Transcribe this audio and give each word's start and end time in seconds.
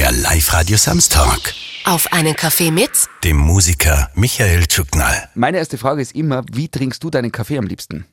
Der 0.00 0.12
Live-Radio 0.12 0.78
Samstag. 0.78 1.52
Auf 1.84 2.10
einen 2.10 2.34
Kaffee 2.34 2.70
mit 2.70 2.90
Dem 3.22 3.36
Musiker 3.36 4.08
Michael 4.14 4.66
Tschuknall. 4.66 5.28
Meine 5.34 5.58
erste 5.58 5.76
Frage 5.76 6.00
ist 6.00 6.14
immer, 6.14 6.42
wie 6.50 6.68
trinkst 6.68 7.04
du 7.04 7.10
deinen 7.10 7.30
Kaffee 7.30 7.58
am 7.58 7.66
liebsten? 7.66 8.06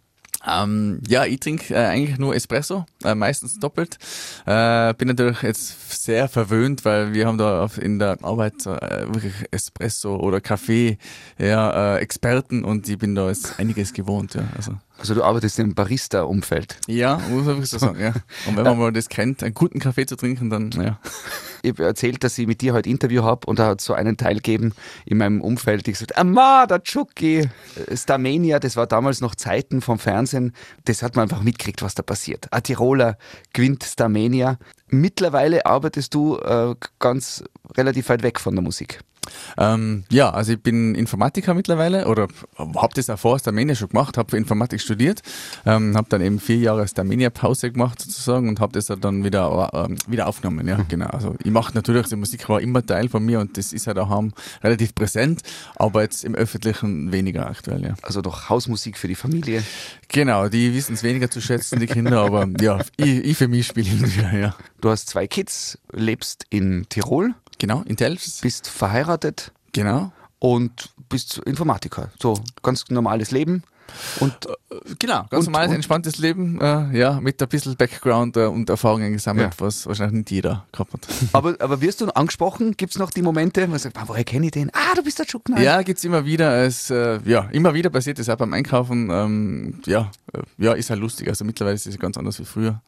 Ähm, 0.46 1.00
ja, 1.08 1.24
ich 1.24 1.40
trinke 1.40 1.74
äh, 1.74 1.86
eigentlich 1.86 2.18
nur 2.18 2.36
Espresso, 2.36 2.86
äh, 3.06 3.16
meistens 3.16 3.58
doppelt. 3.58 4.00
Äh, 4.46 4.96
bin 4.96 5.08
natürlich 5.08 5.42
jetzt 5.44 6.04
sehr 6.04 6.28
verwöhnt, 6.28 6.84
weil 6.84 7.14
wir 7.14 7.26
haben 7.26 7.38
da 7.38 7.64
auf, 7.64 7.78
in 7.78 8.00
der 8.00 8.18
Arbeit 8.22 8.66
äh, 8.66 9.06
wirklich 9.08 9.34
Espresso 9.52 10.18
oder 10.18 10.42
Kaffee 10.42 10.98
ja, 11.38 11.96
äh, 11.96 12.00
Experten 12.00 12.66
und 12.66 12.90
ich 12.90 12.98
bin 12.98 13.16
da 13.16 13.30
jetzt 13.30 13.58
einiges 13.60 13.94
gewohnt. 13.94 14.34
Ja, 14.36 14.44
also. 14.58 14.74
Also 15.00 15.14
du 15.14 15.24
arbeitest 15.24 15.60
im 15.60 15.76
Barista-Umfeld. 15.76 16.80
ja 16.88 17.18
muss 17.30 17.46
man 17.46 17.46
wirklich 17.46 17.70
so 17.70 17.78
sagen. 17.78 18.00
Ja. 18.00 18.14
Und 18.48 18.58
wenn 18.58 18.64
man 18.64 18.80
mal 18.80 18.92
das 18.92 19.10
kennt, 19.10 19.44
einen 19.44 19.54
guten 19.54 19.78
Kaffee 19.78 20.08
zu 20.08 20.16
trinken, 20.16 20.50
dann 20.50 20.72
ja. 20.72 21.00
Ich 21.68 21.74
habe 21.74 21.84
erzählt, 21.84 22.24
dass 22.24 22.38
ich 22.38 22.48
mit 22.48 22.62
dir 22.62 22.74
heute 22.74 22.90
Interview 22.90 23.24
habe 23.24 23.46
und 23.46 23.60
da 23.60 23.68
hat 23.68 23.82
so 23.82 23.94
einen 23.94 24.16
Teil 24.16 24.36
gegeben 24.36 24.74
in 25.06 25.18
meinem 25.18 25.42
Umfeld, 25.42 25.86
die 25.86 25.92
gesagt, 25.92 26.18
Amma, 26.18 26.66
der 26.66 26.82
Chucky, 26.82 27.50
Starmania, 27.94 28.60
das 28.60 28.78
war 28.78 28.88
damals 28.88 29.20
noch 29.20 29.36
Zeiten 29.36 29.82
vom 29.82 30.00
Fernsehen, 30.00 30.54
das 30.86 31.04
hat 31.04 31.18
man 31.18 31.24
einfach 31.24 31.44
mitgekriegt, 31.44 31.82
was 31.82 31.94
da 31.94 32.04
passiert. 32.04 32.48
Ein 32.54 32.64
Tiroler 32.64 33.18
gewinnt 33.52 33.84
Starmania. 33.84 34.58
Mittlerweile 34.88 35.66
arbeitest 35.66 36.14
du 36.14 36.38
äh, 36.38 36.74
ganz 37.00 37.44
relativ 37.76 38.08
weit 38.08 38.24
weg 38.24 38.40
von 38.40 38.56
der 38.56 38.64
Musik. 38.64 39.02
Ähm, 39.58 40.04
ja, 40.12 40.30
also 40.30 40.54
ich 40.54 40.62
bin 40.62 40.96
Informatiker 40.96 41.54
mittlerweile 41.54 42.08
oder 42.08 42.28
habe 42.58 42.94
das 42.94 43.10
auch 43.10 43.20
vor 43.20 43.40
Starmania 43.40 43.76
schon 43.76 43.90
gemacht, 43.90 44.18
habe 44.18 44.38
Informatik 44.38 44.82
studiert, 44.82 45.22
ähm, 45.66 45.96
habe 45.96 46.08
dann 46.10 46.22
eben 46.22 46.40
vier 46.40 46.58
Jahre 46.58 46.88
Starmania 46.88 47.30
Pause 47.30 47.72
gemacht 47.72 48.02
sozusagen 48.02 48.50
und 48.50 48.60
habe 48.60 48.74
das 48.74 48.88
dann 48.88 49.24
wieder, 49.24 49.70
ähm, 49.74 49.98
wieder 50.08 50.28
aufgenommen. 50.28 50.68
Ja, 50.68 50.86
genau. 50.88 51.08
Also 51.08 51.36
ich 51.44 51.52
mache 51.52 51.74
natürlich, 51.74 52.08
die 52.08 52.16
Musik 52.16 52.48
war 52.50 52.62
immer 52.62 52.86
Teil 52.86 53.10
von 53.10 53.26
mir 53.26 53.40
und 53.40 53.58
das 53.58 53.74
ist 53.74 53.86
ja 53.86 53.94
daheim 53.94 54.34
relativ 54.64 54.96
präsent, 54.96 55.42
aber 55.76 56.02
jetzt 56.02 56.24
im 56.24 56.36
Öffentlichen 56.36 57.12
weniger 57.12 57.48
aktuell. 57.48 57.84
Ja. 57.84 57.96
Also 58.02 58.22
doch 58.22 58.50
Hausmusik 58.50 58.98
für 58.98 59.08
die 59.08 59.16
Familie. 59.16 59.64
Genau, 60.08 60.48
die 60.48 60.74
wissen 60.74 60.94
es 60.94 61.04
weniger 61.04 61.30
zu 61.30 61.42
schätzen, 61.42 61.80
die 61.80 61.88
Kinder, 61.88 62.22
aber 62.22 62.48
ja, 62.62 62.80
ich, 62.98 63.24
ich 63.26 63.38
für 63.38 63.48
mich 63.48 63.68
spiele 63.68 63.88
wieder, 63.90 64.38
ja. 64.38 64.56
Du 64.82 64.90
hast 64.90 65.10
zwei 65.10 65.28
Kids, 65.28 65.80
lebst 65.92 66.46
in 66.50 66.86
Tirol, 66.90 67.34
Genau, 67.60 67.82
in 67.86 67.98
Telfs. 67.98 68.42
bist 68.42 68.68
verheiratet 68.70 69.52
Genau. 69.74 70.12
und 70.40 70.90
bist 71.10 71.40
Informatiker. 71.40 72.12
So 72.22 72.40
ganz 72.62 72.90
normales 72.90 73.32
Leben. 73.32 73.64
Und 74.20 74.36
Genau, 75.00 75.26
ganz 75.30 75.46
Und- 75.46 75.52
normales, 75.54 75.70
und- 75.70 75.76
entspanntes 75.76 76.18
Leben, 76.18 76.60
äh, 76.62 76.98
ja, 76.98 77.20
mit 77.20 77.42
ein 77.42 77.48
bisschen 77.48 77.76
Background 77.76 78.38
äh, 78.38 78.46
und 78.46 78.70
Erfahrungen 78.70 79.14
gesammelt, 79.14 79.54
Ja. 79.60 79.66
was 79.66 79.86
wahrscheinlich 79.88 80.18
nicht 80.20 80.32
jeder 80.32 80.66
gehabt 80.72 80.94
hat. 80.94 81.02
aber, 81.34 81.56
aber 81.60 81.82
wirst 81.82 82.02
du 82.02 82.08
angesprochen? 82.10 82.76
Gibt 82.78 82.94
es 82.94 83.00
noch 83.00 83.10
die 83.12 83.22
Momente, 83.22 83.64
wo 83.64 83.68
man 83.72 83.80
sagt, 83.80 83.98
"Ah, 83.98 84.04
woher 84.08 84.24
kenne 84.24 84.46
ich 84.48 84.52
den? 84.52 84.70
Ah, 84.74 84.94
du 84.96 85.04
bist 85.04 85.20
der 85.20 85.26
Schuckner. 85.26 85.60
Ja, 85.62 85.82
gibt's 85.82 86.04
immer 86.04 86.26
wieder. 86.26 86.64
Es, 86.64 86.90
äh, 86.90 87.20
ja, 87.26 87.48
immer 87.52 87.74
wieder 87.74 87.90
passiert 87.90 88.20
das 88.20 88.30
auch 88.30 88.36
beim 88.36 88.54
Einkaufen. 88.54 89.10
Ähm, 89.10 89.82
ja, 89.86 90.12
äh, 90.34 90.42
ja, 90.64 90.74
ist 90.74 90.90
halt 90.90 91.00
lustig. 91.00 91.28
Also 91.30 91.44
mittlerweile 91.44 91.76
ist 91.76 91.88
es 91.88 91.98
ganz 91.98 92.18
anders 92.18 92.40
wie 92.40 92.46
früher. 92.46 92.82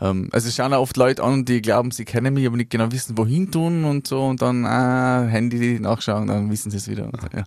Ähm, 0.00 0.28
also 0.32 0.48
es 0.48 0.54
schauen 0.56 0.72
auch 0.74 0.80
oft 0.80 0.96
Leute 0.96 1.22
an, 1.22 1.44
die 1.44 1.62
glauben, 1.62 1.90
sie 1.90 2.04
kennen 2.04 2.34
mich, 2.34 2.46
aber 2.46 2.56
nicht 2.56 2.70
genau 2.70 2.90
wissen, 2.92 3.16
wohin 3.16 3.50
tun 3.50 3.84
und 3.84 4.06
so 4.06 4.24
und 4.26 4.42
dann 4.42 4.64
ah, 4.66 5.26
Handy 5.26 5.78
nachschauen, 5.80 6.26
dann 6.26 6.50
wissen 6.50 6.70
sie 6.70 6.78
es 6.78 6.88
wieder. 6.88 7.04
Und, 7.04 7.18
ja. 7.34 7.44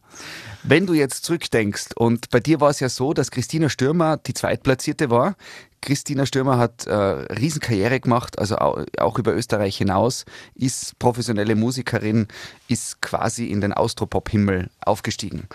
Wenn 0.63 0.85
du 0.85 0.93
jetzt 0.93 1.23
zurückdenkst, 1.23 1.91
und 1.95 2.29
bei 2.31 2.39
dir 2.41 2.59
war 2.59 2.69
es 2.69 2.79
ja 2.81 2.89
so, 2.89 2.98
dass 3.13 3.31
Christina 3.31 3.69
Stürmer 3.69 4.17
die 4.17 4.33
Zweitplatzierte 4.33 5.09
war. 5.09 5.35
Christina 5.81 6.25
Stürmer 6.25 6.57
hat 6.57 6.85
äh, 6.87 6.93
Riesenkarriere 6.93 7.99
gemacht, 7.99 8.37
also 8.37 8.57
au- 8.57 8.83
auch 8.97 9.17
über 9.17 9.33
Österreich 9.33 9.77
hinaus, 9.77 10.25
ist 10.53 10.99
professionelle 10.99 11.55
Musikerin, 11.55 12.27
ist 12.67 13.01
quasi 13.01 13.45
in 13.47 13.61
den 13.61 13.73
Austropop-Himmel 13.73 14.69
aufgestiegen. 14.81 15.47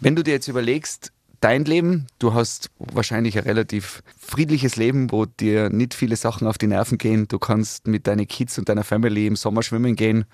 Wenn 0.00 0.14
du 0.14 0.22
dir 0.22 0.34
jetzt 0.34 0.48
überlegst, 0.48 1.12
dein 1.40 1.64
Leben, 1.64 2.06
du 2.20 2.34
hast 2.34 2.70
wahrscheinlich 2.78 3.36
ein 3.36 3.44
relativ 3.44 4.02
friedliches 4.16 4.76
Leben, 4.76 5.10
wo 5.10 5.26
dir 5.26 5.68
nicht 5.70 5.94
viele 5.94 6.14
Sachen 6.14 6.46
auf 6.46 6.56
die 6.58 6.68
Nerven 6.68 6.98
gehen. 6.98 7.26
Du 7.26 7.40
kannst 7.40 7.88
mit 7.88 8.06
deinen 8.06 8.28
Kids 8.28 8.58
und 8.58 8.68
deiner 8.68 8.84
Family 8.84 9.26
im 9.26 9.34
Sommer 9.34 9.64
schwimmen 9.64 9.96
gehen. 9.96 10.24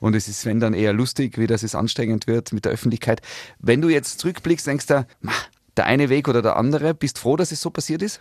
Und 0.00 0.14
es 0.14 0.28
ist, 0.28 0.44
wenn 0.46 0.60
dann 0.60 0.74
eher 0.74 0.92
lustig, 0.92 1.36
wie 1.38 1.46
das 1.46 1.62
es 1.62 1.74
anstrengend 1.74 2.26
wird 2.26 2.52
mit 2.52 2.64
der 2.66 2.72
Öffentlichkeit. 2.72 3.20
Wenn 3.58 3.80
du 3.82 3.88
jetzt 3.88 4.18
zurückblickst, 4.20 4.66
denkst 4.66 4.86
du, 4.86 5.06
"Ma, 5.20 5.32
der 5.80 5.86
eine 5.86 6.10
Weg 6.10 6.28
oder 6.28 6.42
der 6.42 6.56
andere, 6.56 6.92
bist 6.92 7.18
froh, 7.18 7.36
dass 7.36 7.52
es 7.52 7.62
so 7.62 7.70
passiert 7.70 8.02
ist? 8.02 8.20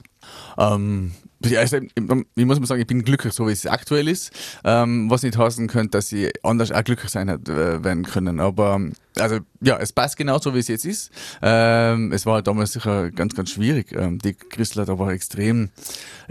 Ähm, 0.57 1.11
also, 1.57 1.77
ich 1.77 2.45
muss 2.45 2.59
mal 2.59 2.65
sagen, 2.65 2.79
ich 2.79 2.87
bin 2.87 3.03
glücklich, 3.03 3.33
so 3.33 3.47
wie 3.47 3.51
es 3.51 3.65
aktuell 3.65 4.07
ist. 4.07 4.31
Ähm, 4.63 5.09
was 5.09 5.23
nicht 5.23 5.37
heißen 5.37 5.67
könnte, 5.67 5.97
dass 5.97 6.09
ich 6.13 6.31
anders 6.41 6.71
auch 6.71 6.83
glücklich 6.85 7.11
sein 7.11 7.27
hätte 7.27 7.51
äh, 7.51 7.83
werden 7.83 8.03
können. 8.03 8.39
Aber 8.39 8.75
ähm, 8.75 8.93
also 9.17 9.39
ja, 9.59 9.77
es 9.77 9.91
passt 9.91 10.15
genau 10.15 10.39
so, 10.39 10.53
wie 10.55 10.59
es 10.59 10.69
jetzt 10.69 10.85
ist. 10.85 11.11
Ähm, 11.41 12.13
es 12.13 12.25
war 12.25 12.35
halt 12.35 12.47
damals 12.47 12.71
sicher 12.71 13.11
ganz, 13.11 13.35
ganz 13.35 13.51
schwierig. 13.51 13.91
Ähm, 13.91 14.19
die 14.19 14.35
Christel 14.35 14.83
hat 14.83 14.89
aber 14.89 15.11
extrem, 15.11 15.69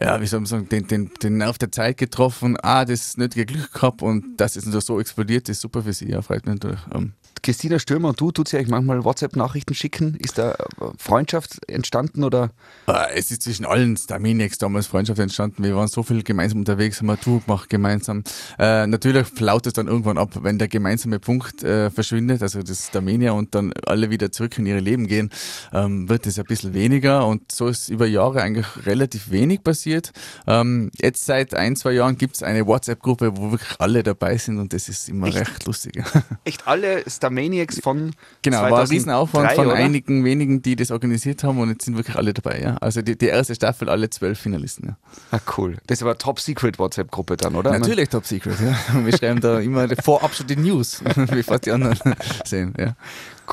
ja, 0.00 0.18
wie 0.22 0.26
soll 0.26 0.40
man 0.40 0.46
sagen, 0.46 0.68
den, 0.70 0.86
den, 0.86 1.10
den 1.22 1.36
Nerv 1.36 1.58
der 1.58 1.70
Zeit 1.70 1.98
getroffen. 1.98 2.56
Ah, 2.62 2.86
das 2.86 3.18
nötige 3.18 3.44
Glück 3.44 3.74
gehabt 3.74 4.00
und 4.00 4.38
dass 4.38 4.56
es 4.56 4.64
so 4.64 4.98
explodiert, 4.98 5.50
ist 5.50 5.60
super 5.60 5.82
für 5.82 5.92
sie. 5.92 6.08
Ja, 6.08 6.22
freut 6.22 6.46
mich 6.46 6.54
natürlich. 6.54 6.80
Ähm, 6.94 7.12
Christina 7.42 7.78
Stürmer 7.78 8.08
und 8.10 8.20
du, 8.20 8.30
tut 8.32 8.48
sie 8.48 8.56
euch 8.56 8.68
manchmal 8.68 9.04
WhatsApp-Nachrichten 9.04 9.74
schicken? 9.74 10.14
Ist 10.16 10.38
da 10.38 10.52
äh, 10.52 10.56
Freundschaft 10.98 11.58
entstanden 11.68 12.24
oder? 12.24 12.50
Äh, 12.86 13.16
Es 13.16 13.30
ist 13.30 13.42
zwischen 13.42 13.64
allen 13.64 13.96
Starmaniacs 13.96 14.58
damals 14.58 14.86
Freundschaft 14.86 15.18
entstanden. 15.18 15.62
Wir 15.64 15.76
waren 15.76 15.88
so 15.88 16.02
viel 16.02 16.22
gemeinsam 16.22 16.60
unterwegs, 16.60 17.00
haben 17.00 17.10
eine 17.10 17.20
Tour 17.20 17.40
gemacht 17.40 17.68
gemeinsam. 17.68 18.24
Äh, 18.58 18.86
natürlich 18.86 19.26
flaut 19.26 19.66
es 19.66 19.72
dann 19.72 19.86
irgendwann 19.88 20.18
ab, 20.18 20.38
wenn 20.42 20.58
der 20.58 20.68
gemeinsame 20.68 21.18
Punkt 21.18 21.62
äh, 21.62 21.90
verschwindet, 21.90 22.42
also 22.42 22.62
das 22.62 22.88
Starmania 22.88 23.32
und 23.32 23.54
dann 23.54 23.72
alle 23.86 24.10
wieder 24.10 24.32
zurück 24.32 24.58
in 24.58 24.66
ihre 24.66 24.80
Leben 24.80 25.06
gehen, 25.06 25.30
ähm, 25.72 26.08
wird 26.08 26.26
es 26.26 26.38
ein 26.38 26.44
bisschen 26.44 26.74
weniger 26.74 27.26
und 27.26 27.52
so 27.52 27.68
ist 27.68 27.88
über 27.88 28.06
Jahre 28.06 28.42
eigentlich 28.42 28.66
relativ 28.86 29.30
wenig 29.30 29.62
passiert. 29.62 30.12
Ähm, 30.46 30.90
jetzt 31.00 31.26
seit 31.26 31.54
ein, 31.54 31.76
zwei 31.76 31.92
Jahren 31.92 32.16
gibt 32.16 32.36
es 32.36 32.42
eine 32.42 32.66
WhatsApp-Gruppe, 32.66 33.36
wo 33.36 33.50
wirklich 33.52 33.78
alle 33.78 34.02
dabei 34.02 34.36
sind 34.38 34.58
und 34.58 34.72
das 34.72 34.88
ist 34.88 35.08
immer 35.08 35.32
recht 35.34 35.64
lustig. 35.66 36.02
Echt 36.44 36.66
alle 36.66 37.02
Starmaniacs 37.28 37.80
von 37.80 38.12
Genau, 38.42 38.62
war 38.62 38.80
ein 38.80 38.86
Riesenaufwand 38.86 39.48
2003, 39.48 39.54
von 39.56 39.66
oder? 39.66 39.76
einigen 39.76 40.24
wenigen, 40.24 40.62
die 40.62 40.76
das 40.76 40.90
organisiert 40.90 41.44
haben 41.44 41.58
und 41.58 41.70
jetzt 41.70 41.84
sind 41.84 41.96
wirklich 41.96 42.16
alle 42.16 42.32
dabei. 42.32 42.60
Ja? 42.60 42.76
Also 42.78 43.02
die, 43.02 43.16
die 43.16 43.26
erste 43.26 43.54
Staffel, 43.54 43.88
alle 43.88 44.10
zwölf 44.10 44.38
Finalisten. 44.38 44.88
Ja. 44.88 44.96
Ah, 45.30 45.40
cool. 45.56 45.76
Das 45.86 46.02
war 46.02 46.16
Top-Secret 46.16 46.78
WhatsApp-Gruppe 46.78 47.36
dann, 47.36 47.54
oder? 47.54 47.78
Natürlich 47.78 48.08
Top 48.08 48.26
Secret. 48.26 48.56
Ja. 48.60 49.04
Wir 49.04 49.16
schreiben 49.16 49.40
da 49.40 49.60
immer 49.60 49.88
vorab 50.02 50.34
schon 50.34 50.46
die 50.46 50.56
News, 50.56 51.02
bevor 51.30 51.58
die 51.58 51.72
anderen 51.72 51.98
sehen. 52.44 52.74
Ja. 52.78 52.96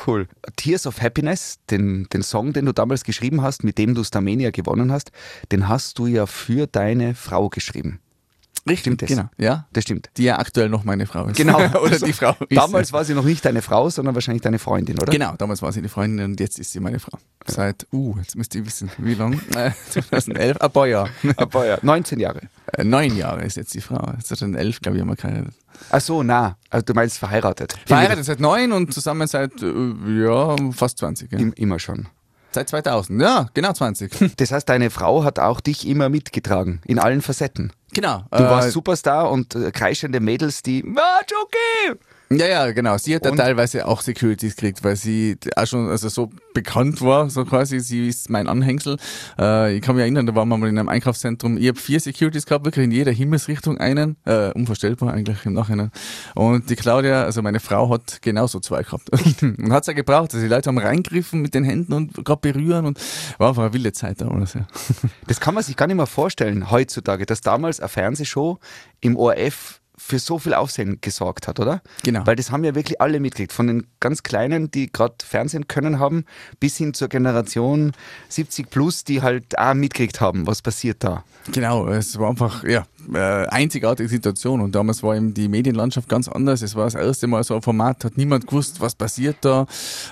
Cool. 0.05 0.27
Tears 0.55 0.87
of 0.87 1.01
Happiness, 1.01 1.59
den, 1.69 2.07
den 2.11 2.21
Song, 2.21 2.53
den 2.53 2.65
du 2.65 2.73
damals 2.73 3.03
geschrieben 3.03 3.41
hast, 3.41 3.63
mit 3.63 3.77
dem 3.77 3.95
du 3.95 4.03
Starmania 4.03 4.51
gewonnen 4.51 4.91
hast, 4.91 5.11
den 5.51 5.67
hast 5.67 5.99
du 5.99 6.07
ja 6.07 6.25
für 6.25 6.67
deine 6.67 7.15
Frau 7.15 7.49
geschrieben. 7.49 7.99
Richtig, 8.67 8.79
Stimmt 8.79 9.01
das? 9.03 9.09
genau. 9.09 9.29
Ja. 9.37 9.67
Das 9.73 9.83
stimmt. 9.83 10.09
Die 10.17 10.23
ja 10.23 10.39
aktuell 10.39 10.69
noch 10.69 10.83
meine 10.83 11.05
Frau 11.05 11.27
ist. 11.27 11.37
Genau. 11.37 11.57
Oder 11.83 11.99
die 11.99 12.13
Frau 12.13 12.31
ist. 12.49 12.57
Damals 12.57 12.91
war 12.91 13.05
sie 13.05 13.13
noch 13.13 13.23
nicht 13.23 13.45
deine 13.45 13.61
Frau, 13.61 13.89
sondern 13.91 14.15
wahrscheinlich 14.15 14.41
deine 14.41 14.57
Freundin, 14.57 14.97
oder? 14.99 15.11
Genau, 15.11 15.35
damals 15.37 15.61
war 15.61 15.71
sie 15.71 15.83
die 15.83 15.87
Freundin 15.87 16.31
und 16.31 16.39
jetzt 16.39 16.57
ist 16.57 16.71
sie 16.71 16.79
meine 16.79 16.99
Frau. 16.99 17.17
Seit, 17.45 17.85
uh, 17.93 18.15
jetzt 18.17 18.35
müsst 18.35 18.55
ihr 18.55 18.65
wissen, 18.65 18.89
wie 18.97 19.13
lang? 19.13 19.39
Äh, 19.55 19.71
2011, 19.91 20.57
ein 20.61 20.71
paar 20.71 20.87
Jahre. 20.87 21.09
Aber 21.37 21.65
ja, 21.67 21.77
19 21.81 22.19
Jahre. 22.19 22.41
Äh, 22.73 22.83
Neun 22.83 23.15
Jahre 23.15 23.43
ist 23.45 23.55
jetzt 23.55 23.73
die 23.75 23.81
Frau. 23.81 24.03
2011, 24.23 24.81
glaube 24.81 24.97
ich, 24.97 25.01
haben 25.01 25.09
wir 25.09 25.15
geheiratet. 25.15 25.53
Ach 25.91 26.01
so, 26.01 26.23
na. 26.23 26.57
Also 26.69 26.85
du 26.85 26.93
meinst 26.93 27.19
verheiratet. 27.19 27.75
Verheiratet 27.85 28.25
seit 28.25 28.39
neun 28.39 28.71
und 28.71 28.93
zusammen 28.93 29.27
seit, 29.27 29.61
äh, 29.61 30.23
ja, 30.23 30.55
fast 30.71 30.97
20. 30.97 31.31
Ja. 31.31 31.37
Im, 31.37 31.53
immer 31.53 31.79
schon. 31.79 32.07
Seit 32.51 32.69
2000, 32.69 33.21
ja, 33.21 33.49
genau 33.53 33.73
20. 33.73 34.35
Das 34.37 34.51
heißt, 34.51 34.67
deine 34.69 34.89
Frau 34.89 35.25
hat 35.25 35.39
auch 35.39 35.59
dich 35.59 35.85
immer 35.85 36.07
mitgetragen, 36.07 36.79
in 36.85 36.99
allen 36.99 37.21
Facetten. 37.21 37.73
Genau. 37.95 38.23
Du 38.31 38.43
warst 38.43 38.71
Superstar 38.71 39.31
und 39.31 39.55
äh, 39.55 39.71
kreischende 39.71 40.19
Mädels, 40.19 40.61
die, 40.61 40.83
ah, 40.95 41.21
Jockey! 41.27 41.99
Ja, 42.37 42.47
ja, 42.47 42.71
genau. 42.71 42.97
Sie 42.97 43.15
hat 43.15 43.25
da 43.25 43.31
teilweise 43.31 43.87
auch 43.87 44.01
Securities 44.01 44.55
gekriegt, 44.55 44.83
weil 44.83 44.95
sie 44.95 45.37
auch 45.55 45.65
schon 45.65 45.89
also 45.89 46.09
so 46.09 46.29
bekannt 46.53 47.01
war, 47.01 47.29
so 47.29 47.45
quasi. 47.45 47.79
Sie 47.79 48.07
ist 48.07 48.29
mein 48.29 48.47
Anhängsel. 48.47 48.97
Äh, 49.39 49.75
ich 49.75 49.81
kann 49.81 49.95
mich 49.95 50.01
erinnern, 50.01 50.25
da 50.25 50.35
waren 50.35 50.47
wir 50.47 50.57
mal 50.57 50.69
in 50.69 50.77
einem 50.77 50.89
Einkaufszentrum. 50.89 51.57
Ich 51.57 51.67
habe 51.67 51.79
vier 51.79 51.99
Securities 51.99 52.45
gehabt, 52.45 52.65
wirklich 52.65 52.85
in 52.85 52.91
jeder 52.91 53.11
Himmelsrichtung 53.11 53.77
einen. 53.77 54.17
Äh, 54.25 54.51
unvorstellbar 54.51 55.13
eigentlich 55.13 55.45
im 55.45 55.53
Nachhinein. 55.53 55.91
Und 56.33 56.69
die 56.69 56.75
Claudia, 56.75 57.23
also 57.23 57.41
meine 57.41 57.59
Frau, 57.59 57.89
hat 57.89 58.21
genauso 58.21 58.59
zwei 58.59 58.83
gehabt. 58.83 59.09
und 59.41 59.71
hat 59.71 59.83
es 59.83 59.87
ja 59.87 59.93
gebraucht. 59.93 60.33
Also 60.33 60.41
die 60.41 60.47
Leute 60.47 60.69
haben 60.69 60.77
reingriffen 60.77 61.41
mit 61.41 61.53
den 61.53 61.63
Händen 61.63 61.93
und 61.93 62.25
gerade 62.25 62.41
berühren 62.41 62.85
und 62.85 62.99
war 63.37 63.49
einfach 63.49 63.63
eine 63.63 63.73
wilde 63.73 63.93
Zeit 63.93 64.21
damals. 64.21 64.53
Ja. 64.53 64.67
Das 65.27 65.39
kann 65.39 65.53
man 65.53 65.63
sich 65.63 65.75
gar 65.75 65.87
nicht 65.87 65.97
mehr 65.97 66.07
vorstellen 66.07 66.71
heutzutage, 66.71 67.25
dass 67.25 67.41
damals 67.41 67.79
eine 67.79 67.89
Fernsehshow 67.89 68.59
im 69.01 69.17
ORF 69.17 69.81
für 69.97 70.19
so 70.19 70.39
viel 70.39 70.53
Aufsehen 70.53 70.99
gesorgt 71.01 71.47
hat, 71.47 71.59
oder? 71.59 71.81
Genau. 72.03 72.25
Weil 72.25 72.35
das 72.35 72.51
haben 72.51 72.63
ja 72.63 72.75
wirklich 72.75 73.01
alle 73.01 73.19
mitgekriegt. 73.19 73.53
Von 73.53 73.67
den 73.67 73.87
ganz 73.99 74.23
Kleinen, 74.23 74.71
die 74.71 74.91
gerade 74.91 75.15
Fernsehen 75.25 75.67
können 75.67 75.99
haben, 75.99 76.25
bis 76.59 76.77
hin 76.77 76.93
zur 76.93 77.07
Generation 77.07 77.93
70 78.29 78.69
plus, 78.69 79.03
die 79.03 79.21
halt 79.21 79.57
auch 79.57 79.73
mitgekriegt 79.73 80.21
haben, 80.21 80.47
was 80.47 80.61
passiert 80.61 81.03
da. 81.03 81.23
Genau, 81.51 81.87
es 81.87 82.17
war 82.17 82.29
einfach, 82.29 82.63
ja, 82.63 82.85
äh, 83.13 83.47
einzigartige 83.47 84.09
Situation 84.09 84.61
und 84.61 84.75
damals 84.75 85.03
war 85.03 85.15
eben 85.15 85.33
die 85.33 85.47
Medienlandschaft 85.47 86.09
ganz 86.09 86.27
anders. 86.27 86.61
Es 86.61 86.75
war 86.75 86.85
das 86.85 86.95
erste 86.95 87.27
Mal 87.27 87.43
so 87.43 87.55
ein 87.55 87.61
Format, 87.61 88.03
hat 88.05 88.17
niemand 88.17 88.47
gewusst, 88.47 88.81
was 88.81 88.95
passiert 88.95 89.37
da, 89.41 89.65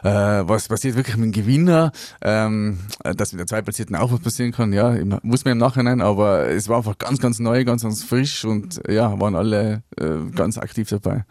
äh, 0.03 0.09
was 0.47 0.67
passiert 0.67 0.95
wirklich 0.95 1.17
mit 1.17 1.25
dem 1.25 1.31
Gewinner, 1.31 1.91
ähm, 2.21 2.79
dass 3.03 3.31
mit 3.31 3.39
der 3.39 3.47
Zweitplatzierten 3.47 3.95
auch 3.95 4.11
was 4.11 4.19
passieren 4.19 4.51
kann, 4.51 4.73
ja, 4.73 4.95
muss 5.23 5.45
man 5.45 5.53
im 5.53 5.57
Nachhinein, 5.57 6.01
aber 6.01 6.47
es 6.49 6.69
war 6.69 6.77
einfach 6.77 6.97
ganz, 6.97 7.19
ganz 7.19 7.39
neu, 7.39 7.63
ganz, 7.65 7.83
ganz 7.83 8.03
frisch 8.03 8.45
und 8.45 8.81
ja, 8.87 9.19
waren 9.19 9.35
alle 9.35 9.83
äh, 9.97 10.31
ganz 10.35 10.57
aktiv 10.57 10.89
dabei. 10.89 11.25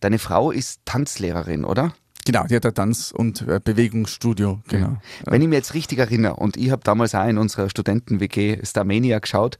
Deine 0.00 0.18
Frau 0.18 0.50
ist 0.50 0.80
Tanzlehrerin, 0.84 1.64
oder? 1.64 1.92
Genau, 2.24 2.44
die 2.44 2.54
hat 2.54 2.66
ein 2.66 2.74
Tanz- 2.74 3.12
und 3.12 3.42
äh, 3.48 3.60
Bewegungsstudio, 3.62 4.60
genau. 4.68 4.96
Wenn 5.24 5.42
ich 5.42 5.48
mich 5.48 5.56
jetzt 5.56 5.74
richtig 5.74 5.98
erinnere, 5.98 6.36
und 6.36 6.56
ich 6.56 6.70
habe 6.70 6.82
damals 6.84 7.14
auch 7.14 7.26
in 7.26 7.38
unserer 7.38 7.68
Studenten-WG 7.68 8.64
Starmania 8.64 9.18
geschaut, 9.18 9.58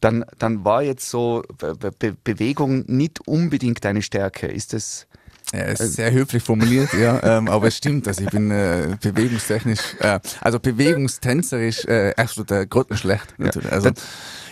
dann, 0.00 0.24
dann 0.38 0.64
war 0.64 0.82
jetzt 0.82 1.08
so 1.08 1.42
Be 1.58 1.92
Be 1.98 2.16
Bewegung 2.24 2.84
nicht 2.86 3.26
unbedingt 3.26 3.84
deine 3.84 4.02
Stärke. 4.02 4.46
Ist 4.46 4.72
das. 4.72 5.06
Ja, 5.52 5.62
ist 5.64 5.94
sehr 5.94 6.12
höflich 6.12 6.44
formuliert, 6.44 6.92
ja, 6.92 7.20
ähm, 7.38 7.48
aber 7.48 7.68
es 7.68 7.76
stimmt, 7.76 8.06
also 8.06 8.22
ich 8.22 8.30
bin 8.30 8.52
äh, 8.52 8.96
bewegungstechnisch, 9.00 9.96
äh, 9.98 10.20
also 10.40 10.60
bewegungstänzerisch 10.60 11.86
äh, 11.86 12.14
absolut 12.16 12.52
äh, 12.52 12.66
grottenschlecht. 12.66 13.34
Natürlich. 13.36 13.72
Also, 13.72 13.90
Da, 13.90 14.00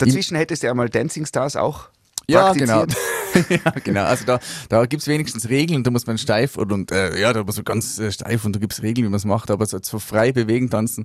dazwischen 0.00 0.36
hättest 0.36 0.64
du 0.64 0.66
ja 0.66 0.74
mal 0.74 0.88
Dancing 0.88 1.24
Stars 1.24 1.54
auch 1.54 1.88
ja, 2.28 2.52
genau. 2.52 2.84
ja, 3.48 3.72
genau. 3.84 4.04
Also 4.04 4.24
da, 4.24 4.38
da 4.68 4.86
gibt's 4.86 5.06
wenigstens 5.06 5.48
Regeln, 5.48 5.82
da 5.82 5.90
muss 5.90 6.06
man 6.06 6.18
steif 6.18 6.56
und, 6.56 6.72
und 6.72 6.92
äh, 6.92 7.18
ja, 7.18 7.32
da 7.32 7.44
muss 7.44 7.56
man 7.56 7.64
ganz 7.64 7.98
äh, 7.98 8.12
steif 8.12 8.44
und 8.44 8.54
da 8.54 8.60
gibt's 8.60 8.82
Regeln, 8.82 9.06
wie 9.06 9.10
man 9.10 9.16
es 9.16 9.24
macht, 9.24 9.50
aber 9.50 9.66
so, 9.66 9.78
so 9.82 9.98
frei 9.98 10.32
bewegen, 10.32 10.70
tanzen, 10.70 11.04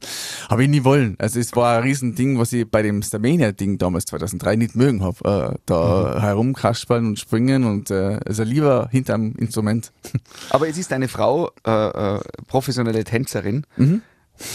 habe 0.49 0.63
ich 0.63 0.69
nie 0.69 0.83
wollen. 0.83 1.15
Also 1.19 1.39
es 1.39 1.55
war 1.55 1.77
ein 1.77 1.83
Riesending, 1.83 2.39
was 2.39 2.53
ich 2.53 2.69
bei 2.69 2.81
dem 2.81 3.01
Starmania-Ding 3.01 3.77
damals 3.77 4.05
2003 4.05 4.55
nicht 4.55 4.75
mögen 4.75 5.03
hab. 5.03 5.25
Äh, 5.25 5.55
da 5.65 6.21
herumkaspern 6.21 7.05
und 7.05 7.19
springen 7.19 7.63
und 7.63 7.91
äh, 7.91 8.19
also 8.25 8.43
lieber 8.43 8.89
hinterm 8.91 9.33
Instrument. 9.37 9.91
Aber 10.49 10.67
jetzt 10.67 10.77
ist 10.77 10.91
deine 10.91 11.07
Frau 11.07 11.51
äh, 11.65 12.15
äh, 12.15 12.19
professionelle 12.47 13.03
Tänzerin. 13.03 13.65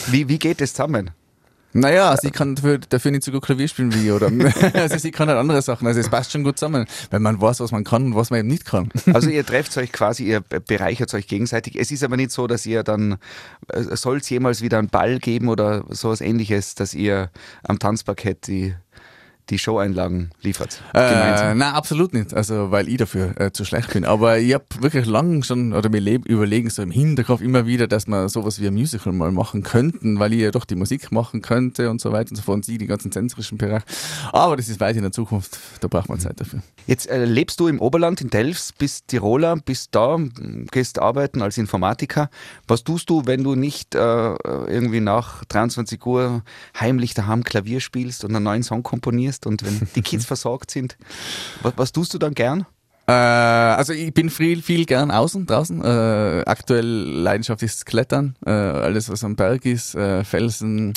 Wie, 0.09 0.29
wie 0.29 0.39
geht 0.39 0.61
das 0.61 0.73
zusammen? 0.73 1.11
Naja, 1.75 2.17
sie 2.17 2.31
kann 2.31 2.55
dafür, 2.55 2.79
dafür 2.79 3.11
nicht 3.11 3.23
so 3.25 3.31
gut 3.31 3.43
Klavier 3.43 3.69
spielen 3.69 3.95
wie 3.95 4.07
ich, 4.07 4.13
oder? 4.13 4.31
also 4.75 4.97
sie 4.99 5.11
kann 5.11 5.29
halt 5.29 5.39
andere 5.39 5.61
Sachen. 5.63 5.87
Also 5.87 6.01
es 6.01 6.09
passt 6.09 6.33
schon 6.33 6.45
gut 6.45 6.59
zusammen, 6.59 6.87
wenn 7.11 7.23
man 7.23 7.41
weiß, 7.41 7.61
was 7.61 7.73
man 7.73 7.85
kann 7.85 8.05
und 8.07 8.15
was 8.17 8.31
man 8.31 8.41
eben 8.41 8.49
nicht 8.49 8.65
kann. 8.65 8.89
Also 9.13 9.31
ihr 9.31 9.45
trefft 9.45 9.77
euch 9.77 9.93
quasi, 9.93 10.25
ihr 10.25 10.41
be- 10.41 10.61
bereichert 10.61 11.13
euch 11.15 11.27
gegenseitig. 11.27 11.77
Es 11.79 11.91
ist 11.91 12.05
aber 12.05 12.17
nicht 12.17 12.31
so, 12.31 12.47
dass 12.47 12.67
ihr 12.67 12.83
dann, 12.83 13.17
soll 13.75 14.19
es 14.19 14.29
jemals 14.31 14.63
wieder 14.63 14.79
einen 14.79 14.89
Ball 14.89 15.19
geben 15.19 15.49
oder 15.49 15.85
sowas 15.89 16.21
ähnliches, 16.21 16.75
dass 16.75 16.95
ihr 16.95 17.31
am 17.65 17.79
Tanzparkett 17.79 18.47
die, 18.47 18.75
die 19.51 19.59
Showeinlagen 19.59 20.31
liefert? 20.43 20.83
Äh, 20.95 21.55
nein, 21.55 21.63
absolut 21.75 22.13
nicht. 22.13 22.35
Also, 22.35 22.71
weil 22.71 22.89
ich 22.89 22.99
dafür 22.99 23.41
äh, 23.41 23.51
zu 23.53 23.65
schlecht 23.65 23.93
bin. 23.93 24.05
Aber 24.05 24.39
ich 24.39 24.53
habe 24.55 24.65
wirklich 24.81 25.07
lang 25.07 25.43
schon, 25.43 25.73
oder 25.73 25.89
mir 25.89 26.01
leb- 26.01 26.27
überlegen, 26.27 26.69
so 26.71 26.83
im 26.83 26.91
Hinterkopf 26.91 27.41
immer 27.41 27.67
wieder, 27.67 27.87
dass 27.87 28.07
wir 28.07 28.29
sowas 28.29 28.61
wie 28.61 28.67
ein 28.67 28.75
Musical 28.75 29.13
mal 29.13 29.33
machen 29.33 29.63
könnten, 29.63 30.19
weil 30.19 30.33
ich 30.35 30.41
ja 30.41 30.51
doch 30.51 30.65
die 30.65 30.75
Musik 30.77 31.11
machen 31.13 31.43
könnte 31.43 31.91
und 31.91 32.01
so 32.01 32.13
weiter 32.13 32.31
und 32.31 32.37
so 32.37 32.43
fort 32.43 32.57
und 32.57 32.65
sie 32.65 32.79
den 32.79 32.89
ganzen 32.89 33.11
sensorischen 33.13 33.59
Bereich. 33.59 33.83
Aber 34.33 34.57
das 34.57 34.69
ist 34.69 34.81
weit 34.81 34.97
in 34.97 35.03
der 35.03 35.13
Zukunft, 35.13 35.59
da 35.81 35.89
braucht 35.89 36.09
man 36.09 36.21
Zeit 36.21 36.41
dafür. 36.41 36.61
Jetzt 36.87 37.09
äh, 37.09 37.25
lebst 37.25 37.61
du 37.61 37.69
im 37.69 37.81
Oberland 37.81 38.21
in 38.21 38.31
Delfs, 38.31 38.73
bist 38.73 39.09
Tiroler, 39.09 39.57
bist 39.57 39.95
da, 39.95 40.19
gehst 40.71 40.99
arbeiten 40.99 41.43
als 41.43 41.59
Informatiker. 41.59 42.29
Was 42.67 42.85
tust 42.85 43.09
du, 43.11 43.27
wenn 43.27 43.45
du 43.45 43.55
nicht 43.55 43.95
äh, 43.95 43.99
irgendwie 43.99 45.01
nach 45.01 45.45
23 45.47 46.05
Uhr 46.05 46.43
heimlich 46.79 47.15
daheim 47.15 47.45
Klavier 47.45 47.81
spielst 47.81 48.25
und 48.25 48.35
einen 48.35 48.45
neuen 48.45 48.63
Song 48.63 48.83
komponierst 48.83 49.38
und 49.47 49.65
wenn 49.65 49.89
die 49.95 50.03
Kids 50.03 50.25
versorgt 50.25 50.71
sind? 50.71 50.97
Was, 51.63 51.73
was 51.77 51.93
tust 51.93 52.15
du 52.15 52.19
dann 52.19 52.35
gern? 52.35 52.67
Äh, 53.09 53.13
also 53.13 53.95
ich 53.95 54.13
bin 54.13 54.29
viel, 54.29 54.61
viel 54.61 54.85
gern 54.85 55.11
außen, 55.11 55.47
draußen. 55.47 55.83
Äh, 55.83 56.43
aktuell 56.45 56.85
Leidenschaft 56.85 57.63
ist 57.63 57.87
Klettern, 57.87 58.37
äh, 58.45 58.51
alles 58.51 59.09
was 59.09 59.25
am 59.25 59.35
Berg 59.35 59.65
ist, 59.65 59.95
äh, 59.95 60.25
Felsen, 60.25 60.93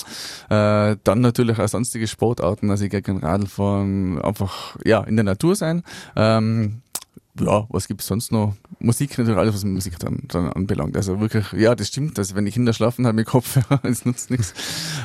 äh, 0.49 0.97
dann 1.03 1.21
natürlich 1.21 1.57
auch 1.57 1.69
sonstige 1.69 2.07
Sportarten, 2.07 2.69
also 2.69 2.83
ich 2.83 2.91
gehe 2.91 3.01
gerne 3.01 3.23
Radl 3.23 3.47
fahren, 3.47 4.21
einfach 4.21 4.75
ja 4.83 5.01
in 5.03 5.15
der 5.15 5.23
Natur 5.23 5.55
sein. 5.55 5.83
Ähm, 6.17 6.81
ja, 7.39 7.65
was 7.69 7.87
gibt's 7.87 8.07
sonst 8.07 8.31
noch? 8.31 8.55
Musik 8.79 9.17
natürlich, 9.17 9.37
alles 9.37 9.55
was 9.55 9.63
Musik 9.63 9.97
dann, 9.99 10.23
dann 10.27 10.51
anbelangt. 10.51 10.95
Also 10.97 11.19
wirklich, 11.19 11.51
ja, 11.53 11.75
das 11.75 11.87
stimmt. 11.87 12.17
Also 12.19 12.35
wenn 12.35 12.45
die 12.45 12.51
Kinder 12.51 12.73
schlafen, 12.73 13.05
halt 13.05 13.15
mit 13.15 13.27
Kopfhörer, 13.27 13.79
das 13.83 14.05
nutzt 14.05 14.31
nichts. 14.31 14.53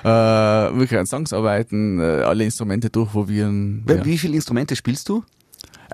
Äh, 0.03 0.09
wirklich 0.09 0.99
an 0.99 1.07
Songs 1.07 1.33
arbeiten, 1.33 2.01
äh, 2.01 2.23
alle 2.23 2.45
Instrumente 2.45 2.91
durchprobieren. 2.91 3.85
Ja. 3.89 4.05
Wie 4.05 4.19
viele 4.19 4.35
Instrumente 4.35 4.77
spielst 4.77 5.09
du? 5.09 5.25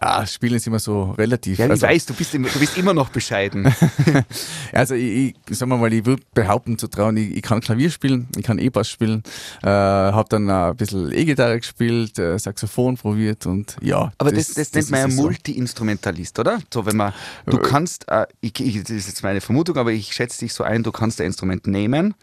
Ja, 0.03 0.27
Spielen 0.27 0.55
ist 0.55 0.67
immer 0.67 0.81
so 0.81 1.13
relativ. 1.13 1.59
Ja, 1.59 1.67
ich 1.67 1.71
Also- 1.71 1.87
weiß, 1.87 2.07
du 2.07 2.15
bist, 2.15 2.35
immer, 2.35 2.49
du 2.49 2.59
bist 2.59 2.77
immer 2.77 2.93
noch 2.93 3.09
bescheiden. 3.11 3.73
Also 4.73 4.95
ich, 4.95 5.35
ich 5.49 5.59
sagen 5.59 5.71
wir 5.71 5.77
mal, 5.77 5.93
ich 5.93 6.07
würde 6.07 6.23
behaupten 6.33 6.79
zu 6.79 6.89
trauen, 6.89 7.17
ich, 7.17 7.37
ich 7.37 7.43
kann 7.43 7.61
Klavier 7.61 7.91
spielen, 7.91 8.27
ich 8.37 8.43
kann 8.43 8.59
E-Bass 8.59 8.89
spielen, 8.89 9.23
äh, 9.63 9.67
habe 9.67 10.29
dann 10.31 10.49
ein 10.49 10.77
bisschen 10.77 11.13
E-Gitarre 11.13 11.59
gespielt, 11.59 12.19
äh, 12.19 12.39
Saxophon 12.39 12.97
probiert 12.97 13.45
und 13.45 13.77
ja. 13.83 14.13
Aber 14.17 14.33
das, 14.33 14.55
das, 14.55 14.73
nennt 14.73 14.91
man 14.91 15.01
ja 15.01 15.11
so. 15.11 15.23
Multi-Instrumentalist, 15.23 16.39
oder? 16.39 16.59
So, 16.73 16.87
wenn 16.87 16.97
man, 16.97 17.13
du 17.47 17.59
kannst, 17.59 18.09
äh, 18.09 18.27
ich, 18.41 18.59
ich, 18.61 18.83
das 18.83 18.91
ist 18.91 19.09
jetzt 19.09 19.23
meine 19.23 19.41
Vermutung, 19.43 19.77
aber 19.77 19.93
ich 19.93 20.13
schätze 20.15 20.41
dich 20.41 20.55
so 20.55 20.65
ein, 20.65 20.83
du 20.83 20.91
kannst 20.91 21.21
ein 21.21 21.27
Instrument 21.27 21.67
nehmen, 21.67 22.15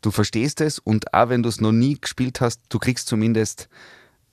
du 0.00 0.10
verstehst 0.12 0.60
es 0.60 0.78
und 0.78 1.12
auch 1.12 1.28
wenn 1.28 1.42
du 1.42 1.48
es 1.48 1.60
noch 1.60 1.72
nie 1.72 1.98
gespielt 2.00 2.40
hast, 2.40 2.60
du 2.68 2.78
kriegst 2.78 3.08
zumindest 3.08 3.68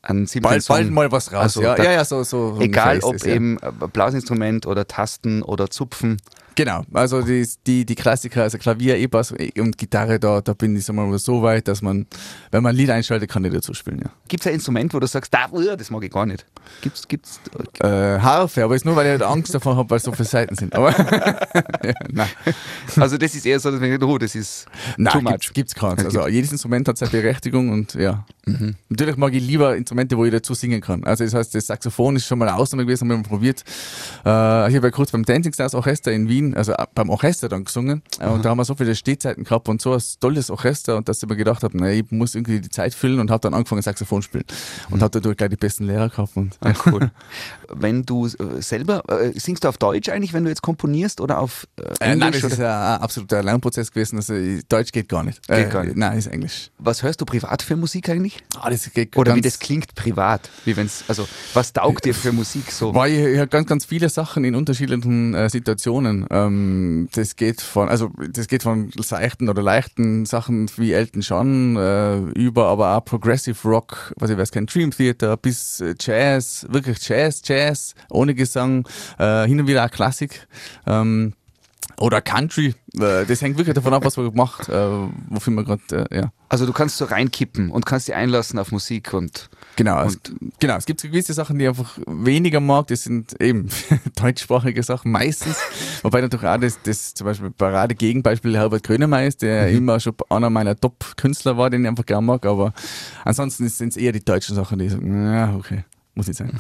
einen 0.06 0.26
simplen 0.28 0.52
Bald, 0.52 0.64
Song. 0.64 0.76
bald 0.78 0.92
mal 0.92 1.12
was 1.12 1.32
raus. 1.34 1.42
Also 1.42 1.62
ja, 1.62 1.76
da- 1.76 1.84
ja, 1.84 1.92
ja, 1.92 2.06
so, 2.06 2.24
so. 2.24 2.58
Egal 2.62 3.00
ob 3.02 3.24
eben 3.26 3.58
äh, 3.62 3.72
Blasinstrument 3.92 4.66
oder 4.68 4.88
Tasten 4.88 5.42
oder 5.42 5.70
Zupfen. 5.70 6.18
Genau, 6.56 6.84
also 6.94 7.22
die, 7.22 7.46
die, 7.68 7.86
die 7.86 7.96
Klassiker, 7.96 8.44
also 8.44 8.58
Klavier, 8.58 8.98
E-Bass 8.98 9.34
und 9.58 9.78
Gitarre, 9.78 10.20
da, 10.20 10.40
da 10.40 10.54
bin 10.54 10.76
ich 10.76 10.88
mal 10.90 11.18
so 11.20 11.42
weit, 11.42 11.68
dass 11.68 11.82
man, 11.82 12.06
wenn 12.52 12.64
man 12.64 12.74
ein 12.74 12.78
Lied 12.78 12.90
einschaltet, 12.90 13.30
kann 13.30 13.44
ich 13.44 13.54
dazu 13.54 13.74
spielen, 13.74 14.00
ja. 14.04 14.10
Gibt 14.30 14.42
es 14.42 14.48
ein 14.48 14.54
Instrument, 14.54 14.94
wo 14.94 15.00
du 15.00 15.08
sagst, 15.08 15.34
uh, 15.52 15.76
das 15.76 15.92
mag 15.92 16.04
ich 16.04 16.12
gar 16.12 16.26
nicht? 16.26 16.46
Gibt's, 16.82 17.08
gibt's, 17.08 17.42
Äh, 17.80 17.88
Harfe, 18.20 18.64
aber 18.64 18.76
ist 18.76 18.86
nur, 18.86 18.96
weil 18.96 19.06
ich 19.06 19.12
halt 19.12 19.24
Angst 19.24 19.54
davor 19.54 19.76
habe, 19.76 19.90
weil 19.90 20.00
so 20.00 20.14
viele 20.14 20.28
Seiten 20.28 20.56
sind. 20.56 20.74
Aber 20.74 20.92
ja, 21.84 21.94
nein, 22.10 22.30
also 22.96 23.18
das 23.18 23.36
ist 23.36 23.46
eher 23.46 23.60
so, 23.60 23.72
dass 23.72 23.82
ich 23.82 23.90
denke, 23.90 24.06
oh, 24.06 24.18
das 24.18 24.34
ist 24.34 24.66
too 24.66 24.72
nein 24.98 25.24
much. 25.24 25.32
gibt's, 25.34 25.54
gibt's 25.54 25.76
keins. 25.76 26.06
Also 26.06 26.28
jedes 26.28 26.52
Instrument 26.54 26.88
hat 26.88 26.98
seine 26.98 27.12
Berechtigung 27.12 27.70
und 27.70 27.96
ja. 27.96 28.26
Natürlich 28.90 29.18
mag 29.18 29.34
ich 29.34 29.44
lieber 29.46 29.76
Instrumente, 29.76 30.16
wo 30.18 30.24
ich 30.26 30.32
dazu 30.32 30.54
singen 30.54 30.80
kann. 30.80 31.04
Also 31.04 31.24
das 31.24 31.34
heißt, 31.34 31.56
das 31.56 31.66
Saxophon 31.66 32.16
ist 32.16 32.28
schon 32.28 32.38
mal 32.38 32.48
eine 32.48 32.58
Ausnahme 32.58 32.86
gewesen, 32.86 33.02
haben 33.02 33.10
wir 33.10 33.18
mal 33.18 33.24
probiert. 33.24 33.64
Äh, 34.24 34.70
ich 34.70 34.76
habe 34.76 34.88
ja 34.88 34.92
kurz 34.92 35.12
beim 35.12 35.26
Dancing 35.26 35.52
Stars 35.52 35.74
Orchester 35.74 36.12
in 36.12 36.30
Wien, 36.30 36.45
also 36.54 36.74
äh, 36.74 36.86
beim 36.94 37.10
Orchester 37.10 37.50
dann 37.50 37.64
gesungen. 37.66 38.04
Äh, 38.20 38.28
und 38.28 38.46
da 38.46 38.50
haben 38.50 38.58
wir 38.58 38.66
so 38.66 38.76
viele 38.76 38.94
Stehzeiten 38.96 39.44
gehabt 39.44 39.68
und 39.70 39.82
so 39.82 39.94
ein 39.94 40.02
tolles 40.20 40.50
Orchester 40.52 40.98
und 40.98 41.10
dass 41.10 41.24
ich 41.24 41.28
mir 41.30 41.36
gedacht 41.36 41.64
habe, 41.64 41.78
na, 41.78 41.90
ich 41.92 42.12
muss 42.12 42.36
irgendwie 42.36 42.60
die 42.60 42.70
Zeit 42.70 42.94
füllen 42.94 43.20
und 43.20 43.32
habe 43.32 43.42
dann 43.42 43.54
angefangen 43.54 43.82
Saxophon 43.82 44.22
spielen. 44.22 44.44
Und 44.90 45.02
habe 45.02 45.12
dadurch 45.12 45.38
gleich 45.38 45.50
die 45.50 45.56
besten 45.56 45.86
Lehrer 45.88 46.10
gehabt. 46.10 46.36
Und, 46.36 46.58
Ah, 46.62 46.74
cool. 46.88 47.10
wenn 47.74 48.04
du 48.04 48.28
äh, 48.28 48.62
selber, 48.62 49.04
äh, 49.10 49.32
singst 49.40 49.64
du 49.64 49.70
auf 49.70 49.78
Deutsch 49.78 50.10
eigentlich, 50.10 50.34
wenn 50.34 50.44
du 50.44 50.50
jetzt 50.50 50.62
komponierst 50.62 51.22
oder 51.22 51.40
auf 51.40 51.68
äh, 51.78 51.82
Äh, 51.82 52.12
Englisch? 52.12 52.20
nein, 52.20 52.32
das 52.34 52.44
oder? 52.44 52.54
ist 52.54 52.60
ein 52.60 53.02
absoluter 53.02 53.44
Lernprozess 53.44 53.92
gewesen. 53.92 54.18
Also 54.18 54.34
Deutsch 54.70 54.92
geht 54.92 55.10
gar 55.10 55.24
nicht. 55.24 55.48
Geht 55.48 55.68
äh, 55.68 55.70
gar 55.70 55.84
nicht. 55.84 55.96
Nein, 55.98 56.18
ist 56.18 56.28
Englisch. 56.28 56.70
Was 56.78 57.02
hörst 57.04 57.22
du 57.22 57.26
privat 57.26 57.62
für 57.62 57.76
Musik 57.76 58.10
eigentlich? 58.10 58.44
Ah, 58.60 58.70
das 58.70 58.92
geht 58.94 59.16
Oder 59.18 59.36
wie 59.36 59.42
das 59.42 59.60
klingt 59.60 59.96
privat? 59.96 60.50
Wie 60.66 60.76
wenn's, 60.78 61.04
also 61.08 61.28
was 61.54 61.74
taugt 61.74 62.06
dir 62.06 62.14
für 62.14 62.32
Musik 62.32 62.72
so? 62.72 62.94
War 62.94 63.08
ich, 63.08 63.40
hab 63.40 63.50
ganz, 63.52 63.68
ganz 63.68 63.86
viele 63.86 64.10
Sachen 64.10 64.44
in 64.44 64.56
unterschiedlichen 64.56 65.50
Situationen. 65.50 66.26
Ähm, 66.36 67.08
das 67.14 67.36
geht 67.36 67.62
von, 67.62 67.88
also 67.88 68.12
das 68.30 68.48
geht 68.48 68.64
von 68.64 68.92
seichten 68.98 69.48
oder 69.48 69.62
leichten 69.62 70.26
Sachen 70.26 70.70
wie 70.78 70.92
Elton 70.92 71.22
John 71.22 71.78
äh, 71.78 72.18
über, 72.38 72.68
aber 72.68 72.98
auch 72.98 73.06
Progressive 73.06 73.68
Rock, 73.68 74.14
was 74.18 74.30
ich 74.30 74.38
weiß, 74.38 74.52
kein 74.52 74.66
Dream 74.66 74.92
Theater, 74.92 75.38
bis 75.38 75.80
äh, 75.80 75.96
Jazz, 76.00 76.66
wirklich 76.70 77.08
Jazz, 77.08 77.42
Jazz, 77.46 77.96
ohne 78.10 78.36
Gesang, 78.36 78.88
äh, 79.18 79.48
hin 79.48 79.60
und 79.62 79.68
wieder 79.68 79.86
auch 79.86 79.92
Klassik. 79.92 80.48
Ähm, 80.86 81.34
oder 81.98 82.22
Country, 82.22 82.76
das 82.98 83.42
hängt 83.42 83.58
wirklich 83.58 83.76
davon 83.76 83.94
ab, 83.94 84.06
was 84.06 84.18
man 84.18 84.34
macht, 84.34 84.70
äh, 84.70 84.88
wofür 85.30 85.54
man 85.54 85.66
gerade, 85.66 86.08
äh, 86.10 86.18
ja. 86.18 86.32
Also 86.50 86.66
du 86.66 86.74
kannst 86.74 86.98
so 86.98 87.06
reinkippen 87.06 87.72
und 87.72 87.86
kannst 87.86 88.08
dich 88.08 88.16
einlassen 88.16 88.60
auf 88.60 88.72
Musik 88.72 89.14
und 89.14 89.50
Genau, 89.78 90.04
es, 90.04 90.20
genau, 90.60 90.78
es 90.78 90.86
gibt 90.86 91.02
gewisse 91.02 91.34
Sachen, 91.34 91.60
die 91.60 91.66
ich 91.66 91.70
einfach 91.70 91.98
weniger 92.08 92.62
mag, 92.62 92.88
das 92.88 93.04
sind 93.04 93.40
eben 93.42 93.68
deutschsprachige 94.16 94.82
Sachen 94.84 95.12
meistens. 95.12 95.58
Wobei 96.02 96.22
natürlich 96.22 96.46
auch 96.46 96.58
das, 96.58 96.80
das 96.84 97.14
zum 97.14 97.26
Beispiel 97.26 97.52
Parade-Gegenbeispiel 97.52 98.56
Herbert 98.56 98.84
Grönemeyer 98.84 99.32
der 99.32 99.70
immer 99.70 100.00
schon 100.00 100.14
einer 100.30 100.50
meiner 100.50 100.80
Top-Künstler 100.80 101.58
war, 101.58 101.70
den 101.70 101.84
ich 101.84 101.90
einfach 101.90 102.06
gern 102.06 102.26
mag, 102.26 102.46
aber 102.46 102.74
ansonsten 103.26 103.68
sind 103.68 103.90
es 103.90 103.98
eher 103.98 104.14
die 104.14 104.24
deutschen 104.24 104.56
Sachen, 104.56 104.80
die 104.80 104.88
sagen, 104.88 105.34
ja, 105.34 105.56
okay, 105.56 105.84
muss 106.14 106.28
nicht 106.28 106.38
sein. 106.38 106.58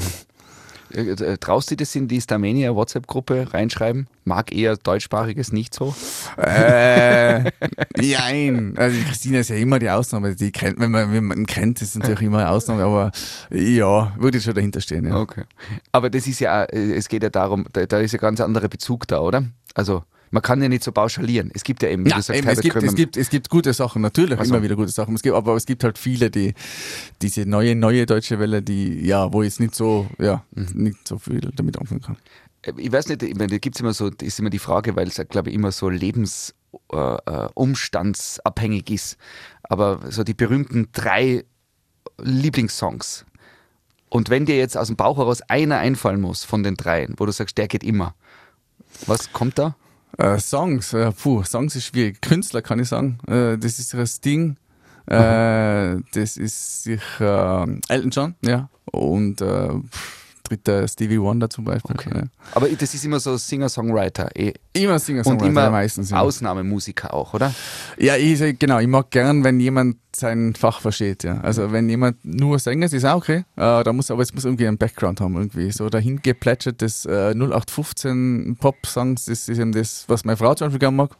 Äh, 0.95 1.11
äh, 1.11 1.37
Traust 1.37 1.71
du 1.71 1.75
das 1.75 1.95
in 1.95 2.07
die 2.07 2.21
Starmania 2.21 2.75
WhatsApp-Gruppe 2.75 3.53
reinschreiben? 3.53 4.07
Mag 4.23 4.53
eher 4.53 4.77
deutschsprachiges 4.77 5.51
nicht 5.51 5.73
so? 5.73 5.93
Äh, 6.37 7.51
nein. 7.97 8.73
Also 8.77 8.97
Christina 9.07 9.39
ist 9.39 9.49
ja 9.49 9.55
immer 9.57 9.79
die 9.79 9.89
Ausnahme. 9.89 10.35
Die 10.35 10.51
kennt, 10.51 10.79
wenn 10.79 10.91
man, 10.91 11.11
wenn 11.13 11.25
man 11.25 11.45
kennt, 11.45 11.81
ist 11.81 11.97
natürlich 11.97 12.21
immer 12.21 12.39
eine 12.39 12.49
Ausnahme, 12.49 12.83
aber 12.83 13.11
ja, 13.51 14.13
würde 14.17 14.37
ich 14.37 14.43
schon 14.43 14.55
dahinter 14.55 14.81
stehen. 14.81 15.05
Ja. 15.05 15.17
Okay. 15.17 15.43
Aber 15.91 16.09
das 16.09 16.27
ist 16.27 16.39
ja, 16.39 16.63
äh, 16.63 16.93
es 16.93 17.07
geht 17.07 17.23
ja 17.23 17.29
darum, 17.29 17.65
da, 17.73 17.85
da 17.85 17.99
ist 17.99 18.13
ja 18.13 18.19
ganz 18.19 18.41
anderer 18.41 18.67
Bezug 18.67 19.07
da, 19.07 19.19
oder? 19.19 19.43
Also 19.73 20.03
man 20.35 20.41
kann 20.41 20.61
ja 20.61 20.67
nicht 20.67 20.83
so 20.83 20.91
pauschalieren. 20.91 21.49
Es 21.53 21.63
gibt 21.63 21.81
ja 21.81 21.87
eben, 21.87 22.03
wie 22.03 22.09
ja, 22.09 22.17
du 22.17 22.21
sagst, 22.21 22.41
eben, 22.41 22.49
es, 22.49 22.59
gibt, 22.59 22.75
es, 22.75 22.95
gibt, 22.95 23.15
es 23.15 23.29
gibt 23.29 23.49
gute 23.49 23.71
Sachen, 23.71 24.01
natürlich, 24.01 24.37
Also. 24.37 24.53
immer 24.53 24.61
wieder 24.61 24.75
gute 24.75 24.91
Sachen. 24.91 25.15
Es 25.15 25.21
gibt, 25.21 25.33
aber 25.33 25.55
es 25.55 25.65
gibt 25.65 25.85
halt 25.85 25.97
viele, 25.97 26.29
die 26.29 26.53
diese 27.21 27.45
neue, 27.45 27.73
neue 27.73 28.05
deutsche 28.05 28.37
Welle, 28.37 28.61
die, 28.61 28.99
ja, 29.07 29.31
wo 29.31 29.43
ich 29.43 29.47
jetzt 29.47 29.61
nicht 29.61 29.73
so, 29.73 30.07
ja, 30.19 30.43
nicht 30.51 31.07
so 31.07 31.19
viel 31.19 31.39
damit 31.39 31.79
anfangen 31.79 32.01
kann. 32.01 32.17
Äh, 32.63 32.73
ich 32.75 32.91
weiß 32.91 33.07
nicht, 33.07 33.23
ich 33.23 33.33
meine, 33.35 33.47
da 33.47 33.57
gibt's 33.59 33.79
immer 33.79 33.93
so, 33.93 34.09
das 34.09 34.27
ist 34.27 34.37
immer 34.37 34.49
die 34.49 34.59
Frage, 34.59 34.97
weil 34.97 35.07
es, 35.07 35.21
glaube 35.29 35.51
ich, 35.51 35.55
immer 35.55 35.71
so 35.71 35.87
lebensumstandsabhängig 35.87 37.25
äh, 37.25 37.49
umstandsabhängig 37.53 38.91
ist. 38.91 39.17
Aber 39.63 40.01
so 40.09 40.25
die 40.25 40.33
berühmten 40.33 40.89
drei 40.91 41.45
Lieblingssongs. 42.21 43.25
Und 44.09 44.29
wenn 44.29 44.45
dir 44.45 44.57
jetzt 44.57 44.75
aus 44.75 44.87
dem 44.87 44.97
Bauch 44.97 45.17
heraus 45.17 45.41
einer 45.43 45.77
einfallen 45.77 46.19
muss 46.19 46.43
von 46.43 46.61
den 46.61 46.75
dreien, 46.75 47.15
wo 47.19 47.25
du 47.25 47.31
sagst, 47.31 47.57
der 47.57 47.69
geht 47.69 47.85
immer, 47.85 48.15
was 49.05 49.31
kommt 49.31 49.57
da? 49.57 49.77
Äh, 50.17 50.39
Songs, 50.39 50.93
äh, 50.93 51.11
puh, 51.11 51.43
Songs 51.43 51.75
ist 51.75 51.85
schwierig. 51.85 52.21
Künstler 52.21 52.61
kann 52.61 52.79
ich 52.79 52.89
sagen, 52.89 53.17
äh, 53.27 53.57
das 53.57 53.79
ist 53.79 53.93
das 53.93 54.21
Ding. 54.21 54.57
Äh, 55.07 55.97
das 56.13 56.37
ist 56.37 56.83
sicher 56.83 57.67
äh, 57.67 57.93
Elton 57.93 58.09
John, 58.09 58.35
ja. 58.41 58.69
Und 58.85 59.41
äh, 59.41 59.69
dritter 60.43 60.87
Stevie 60.87 61.19
Wonder 61.19 61.49
zum 61.49 61.65
Beispiel. 61.65 61.95
Okay. 61.95 62.11
Ja. 62.15 62.23
Aber 62.53 62.69
das 62.69 62.93
ist 62.93 63.03
immer 63.03 63.19
so 63.19 63.35
Singer-Songwriter 63.35 64.29
eh. 64.35 64.53
Immer 64.73 64.99
Singer 64.99 65.25
und 65.27 65.41
immer 65.41 65.69
meistens. 65.69 66.11
Ja. 66.11 66.19
Ausnahmemusiker 66.21 67.13
auch, 67.13 67.33
oder? 67.33 67.53
Ja, 67.97 68.15
ich, 68.15 68.57
genau, 68.57 68.79
ich 68.79 68.87
mag 68.87 69.11
gern, 69.11 69.43
wenn 69.43 69.59
jemand 69.59 69.97
sein 70.19 70.55
Fach 70.55 70.81
versteht, 70.81 71.23
ja. 71.23 71.39
Also 71.41 71.71
wenn 71.71 71.89
jemand 71.89 72.23
nur 72.23 72.59
Sänger 72.59 72.85
ist, 72.85 72.93
ist 72.93 73.05
auch 73.05 73.17
okay. 73.17 73.45
Äh, 73.55 73.83
da 73.83 73.93
muss 73.93 74.11
aber 74.11 74.21
es 74.21 74.33
muss 74.33 74.45
irgendwie 74.45 74.67
einen 74.67 74.77
Background 74.77 75.21
haben, 75.21 75.35
irgendwie. 75.35 75.71
So 75.71 75.89
dahin 75.89 76.21
geplätschertes 76.21 77.05
äh, 77.05 77.33
0815 77.33 78.57
Pop-Songs, 78.59 79.25
das 79.25 79.49
ist 79.49 79.59
eben 79.59 79.71
das, 79.71 80.05
was 80.07 80.25
meine 80.25 80.37
Frau 80.37 80.53
zum 80.53 80.67
Beispiel 80.67 80.79
gern 80.79 80.95
mag, 80.95 81.11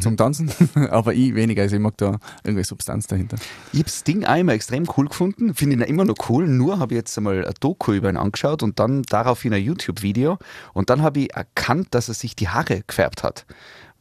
zum 0.00 0.16
Tanzen. 0.16 0.50
aber 0.90 1.14
ich 1.14 1.34
weniger, 1.34 1.62
also 1.62 1.76
ich 1.76 1.82
mag 1.82 1.96
da 1.98 2.18
irgendwie 2.44 2.64
Substanz 2.64 3.06
dahinter. 3.06 3.36
Ich 3.72 3.78
habe 3.78 3.84
das 3.84 4.04
Ding 4.04 4.22
immer 4.22 4.52
extrem 4.52 4.86
cool 4.96 5.08
gefunden, 5.08 5.54
finde 5.54 5.76
ihn 5.76 5.82
immer 5.82 6.04
noch 6.04 6.16
cool, 6.28 6.46
nur 6.46 6.78
habe 6.78 6.94
ich 6.94 6.98
jetzt 6.98 7.16
einmal 7.16 7.44
ein 7.44 7.54
Doku 7.60 7.92
über 7.92 8.08
ihn 8.08 8.16
angeschaut 8.16 8.62
und 8.62 8.78
dann 8.78 9.02
daraufhin 9.02 9.54
ein 9.54 9.62
YouTube-Video 9.62 10.38
und 10.72 10.90
dann 10.90 11.02
habe 11.02 11.20
ich 11.20 11.34
erkannt, 11.34 11.88
dass 11.92 12.08
er 12.08 12.14
sich 12.14 12.36
die 12.36 12.48
Haare 12.48 12.82
gefärbt 12.86 13.22
hat, 13.22 13.46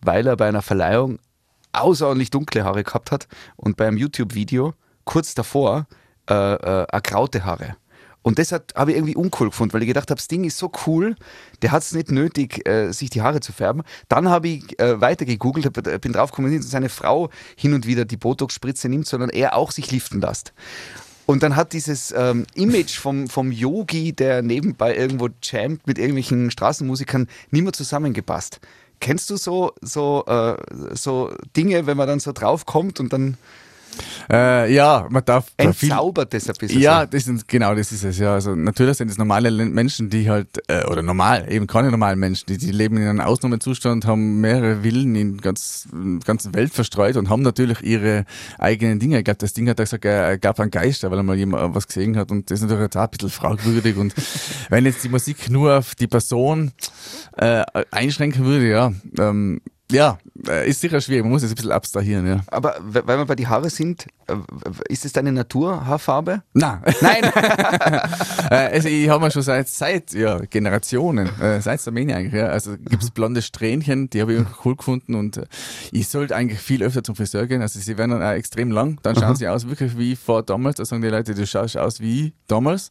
weil 0.01 0.27
er 0.27 0.36
bei 0.36 0.48
einer 0.48 0.62
Verleihung 0.62 1.20
außerordentlich 1.74 2.32
dunkle 2.32 2.64
Haare 2.64 2.84
gehabt 2.84 3.12
hat 3.12 3.28
und 3.56 3.78
bei 3.78 3.88
einem 3.88 3.98
YouTube-Video 3.98 4.74
kurz 5.04 5.34
davor 5.34 5.88
äh, 6.30 6.34
äh, 6.34 6.86
ergraute 6.92 7.46
Haare. 7.46 7.76
Und 8.22 8.38
das 8.38 8.52
habe 8.52 8.92
ich 8.92 8.98
irgendwie 8.98 9.16
uncool 9.16 9.50
gefunden, 9.50 9.74
weil 9.74 9.82
ich 9.82 9.88
gedacht 9.88 10.12
habe, 10.12 10.18
das 10.18 10.28
Ding 10.28 10.44
ist 10.44 10.58
so 10.58 10.72
cool, 10.86 11.16
der 11.62 11.72
hat 11.72 11.84
es 11.84 11.94
nicht 11.94 12.12
nötig, 12.12 12.68
äh, 12.68 12.92
sich 12.92 13.10
die 13.10 13.22
Haare 13.22 13.40
zu 13.40 13.54
färben. 13.54 13.84
Dann 14.10 14.28
habe 14.30 14.50
ich 14.50 14.80
äh, 14.80 15.00
weiter 15.00 15.26
gegoogelt, 15.26 15.66
hab, 15.66 15.88
äh, 15.88 15.98
bin 16.00 16.12
draufgekommen, 16.12 16.56
dass 16.56 16.70
seine 16.70 16.90
Frau 16.90 17.30
hin 17.56 17.74
und 17.74 17.88
wieder 17.88 18.04
die 18.04 18.18
Botox-Spritze 18.18 18.90
nimmt, 18.90 19.08
sondern 19.08 19.30
er 19.30 19.56
auch 19.56 19.72
sich 19.72 19.90
liften 19.92 20.20
lässt. 20.20 20.54
Und 21.26 21.44
dann 21.44 21.56
hat 21.56 21.74
dieses 21.74 22.12
ähm, 22.12 22.46
Image 22.56 22.98
vom, 22.98 23.28
vom 23.28 23.52
Yogi, 23.52 24.14
der 24.14 24.42
nebenbei 24.42 24.96
irgendwo 24.96 25.30
jammt 25.42 25.86
mit 25.86 25.98
irgendwelchen 25.98 26.52
Straßenmusikern, 26.52 27.28
nicht 27.52 27.64
mehr 27.64 27.72
zusammengepasst. 27.72 28.60
Kennst 29.00 29.29
du 29.29 29.38
so, 29.38 29.74
so, 29.82 30.25
äh, 30.27 30.58
so 30.96 31.34
Dinge, 31.56 31.86
wenn 31.86 31.98
man 31.98 32.08
dann 32.08 32.20
so 32.20 32.32
draufkommt 32.32 33.00
und 33.00 33.13
dann 33.13 33.38
Äh, 34.31 34.74
ja, 34.74 35.08
man 35.10 35.25
darf 35.25 35.48
entzaubert 35.58 36.34
das 36.34 36.50
ein 36.50 36.55
bisschen? 36.60 36.81
Ja, 36.81 37.05
das 37.05 37.25
sind, 37.25 37.48
genau, 37.48 37.74
das 37.74 37.91
ist 37.91 38.03
es, 38.03 38.19
ja. 38.19 38.34
Also 38.34 38.55
natürlich 38.55 38.98
sind 38.98 39.10
es 39.10 39.17
normale 39.17 39.51
Menschen, 39.51 40.10
die 40.10 40.29
halt, 40.29 40.48
äh, 40.67 40.86
oder 40.86 41.01
normal, 41.01 41.51
eben 41.51 41.67
keine 41.67 41.89
normalen 41.89 42.19
Menschen, 42.19 42.46
die, 42.48 42.58
die 42.58 42.72
leben 42.72 42.98
in 42.98 43.08
einem 43.08 43.22
Ausnahmezustand, 43.22 44.05
haben 44.05 44.39
mehrere 44.39 44.81
Villen 44.81 45.15
in 45.15 45.38
ganz 45.39 45.88
ganzen 46.25 46.53
Welt 46.53 46.74
verstreut 46.74 47.17
und 47.17 47.29
haben 47.29 47.41
natürlich 47.41 47.81
ihre 47.81 48.25
eigenen 48.58 49.00
Dinge. 49.00 49.17
Ich 49.19 49.24
glaube, 49.24 49.39
das 49.39 49.53
Ding 49.53 49.67
hat 49.69 49.77
gesagt, 49.77 50.05
er 50.05 50.38
gab 50.38 50.60
einen 50.60 50.72
Geister, 50.72 51.10
weil 51.10 51.19
er 51.19 51.24
mal 51.24 51.38
jemand 51.38 51.75
was 51.75 51.88
gesehen 51.88 52.17
hat 52.17 52.31
und 52.31 52.51
das 52.51 52.60
ist 52.60 52.63
natürlich 52.63 52.84
jetzt 52.84 52.98
auch 52.98 53.03
ein 53.03 53.10
bisschen 53.10 53.29
fragwürdig 53.29 53.98
und 53.98 54.13
wenn 54.69 54.86
jetzt 54.86 55.03
die 55.03 55.10
Musik 55.10 55.50
nur 55.50 55.79
auf 55.79 55.96
die 55.96 56.08
Person 56.08 56.72
äh, 57.38 57.63
einschränken 57.91 58.46
würde, 58.46 58.69
ja, 58.69 58.93
ähm, 59.17 59.62
ja, 59.91 60.17
äh, 60.48 60.69
ist 60.69 60.81
sicher 60.81 61.01
schwierig, 61.01 61.24
man 61.24 61.31
muss 61.31 61.43
es 61.43 61.51
ein 61.51 61.55
bisschen 61.55 61.72
abstrahieren, 61.72 62.27
ja. 62.27 62.39
Aber 62.48 62.75
we- 62.81 63.01
weil 63.05 63.17
wir 63.17 63.25
bei 63.25 63.36
die 63.36 63.48
Haare 63.48 63.69
sind, 63.69 64.05
äh, 64.27 64.36
ist 64.89 65.05
es 65.05 65.13
deine 65.13 65.31
Naturhaarfarbe? 65.31 66.43
Nein. 66.53 66.79
Nein! 67.01 67.31
Äh, 68.51 68.55
also 68.74 68.88
ich 68.88 69.08
habe 69.10 69.24
mir 69.24 69.29
schon 69.29 69.43
seit, 69.43 69.67
seit 69.67 70.12
ja, 70.13 70.39
Generationen, 70.39 71.29
äh, 71.39 71.62
seit 71.62 71.86
Armenien 71.88 72.17
eigentlich, 72.17 72.34
ja, 72.34 72.48
also 72.48 72.75
gibt's 72.79 73.12
blonde 73.12 73.43
Strähnchen, 73.43 74.10
die 74.10 74.22
habe 74.22 74.34
ich 74.34 74.41
cool 74.65 74.75
gefunden 74.75 75.13
und 75.13 75.39
ich 75.91 76.08
sollte 76.08 76.36
eigentlich 76.36 76.60
viel 76.60 76.81
öfter 76.81 77.03
zum 77.03 77.15
Friseur 77.15 77.46
gehen, 77.46 77.62
also 77.62 77.79
sie 77.79 77.96
werden 78.00 78.12
dann 78.12 78.24
auch 78.24 78.31
extrem 78.31 78.72
lang, 78.72 78.98
dann 79.03 79.15
schauen 79.15 79.36
sie 79.36 79.48
aus 79.48 79.67
wirklich 79.67 79.98
wie 80.00 80.15
vor 80.15 80.41
damals, 80.41 80.77
da 80.77 80.86
sagen 80.86 81.03
die 81.03 81.10
Leute, 81.10 81.36
du 81.36 81.46
schaust 81.46 81.77
aus 81.77 82.00
wie 82.00 82.34
damals. 82.48 82.89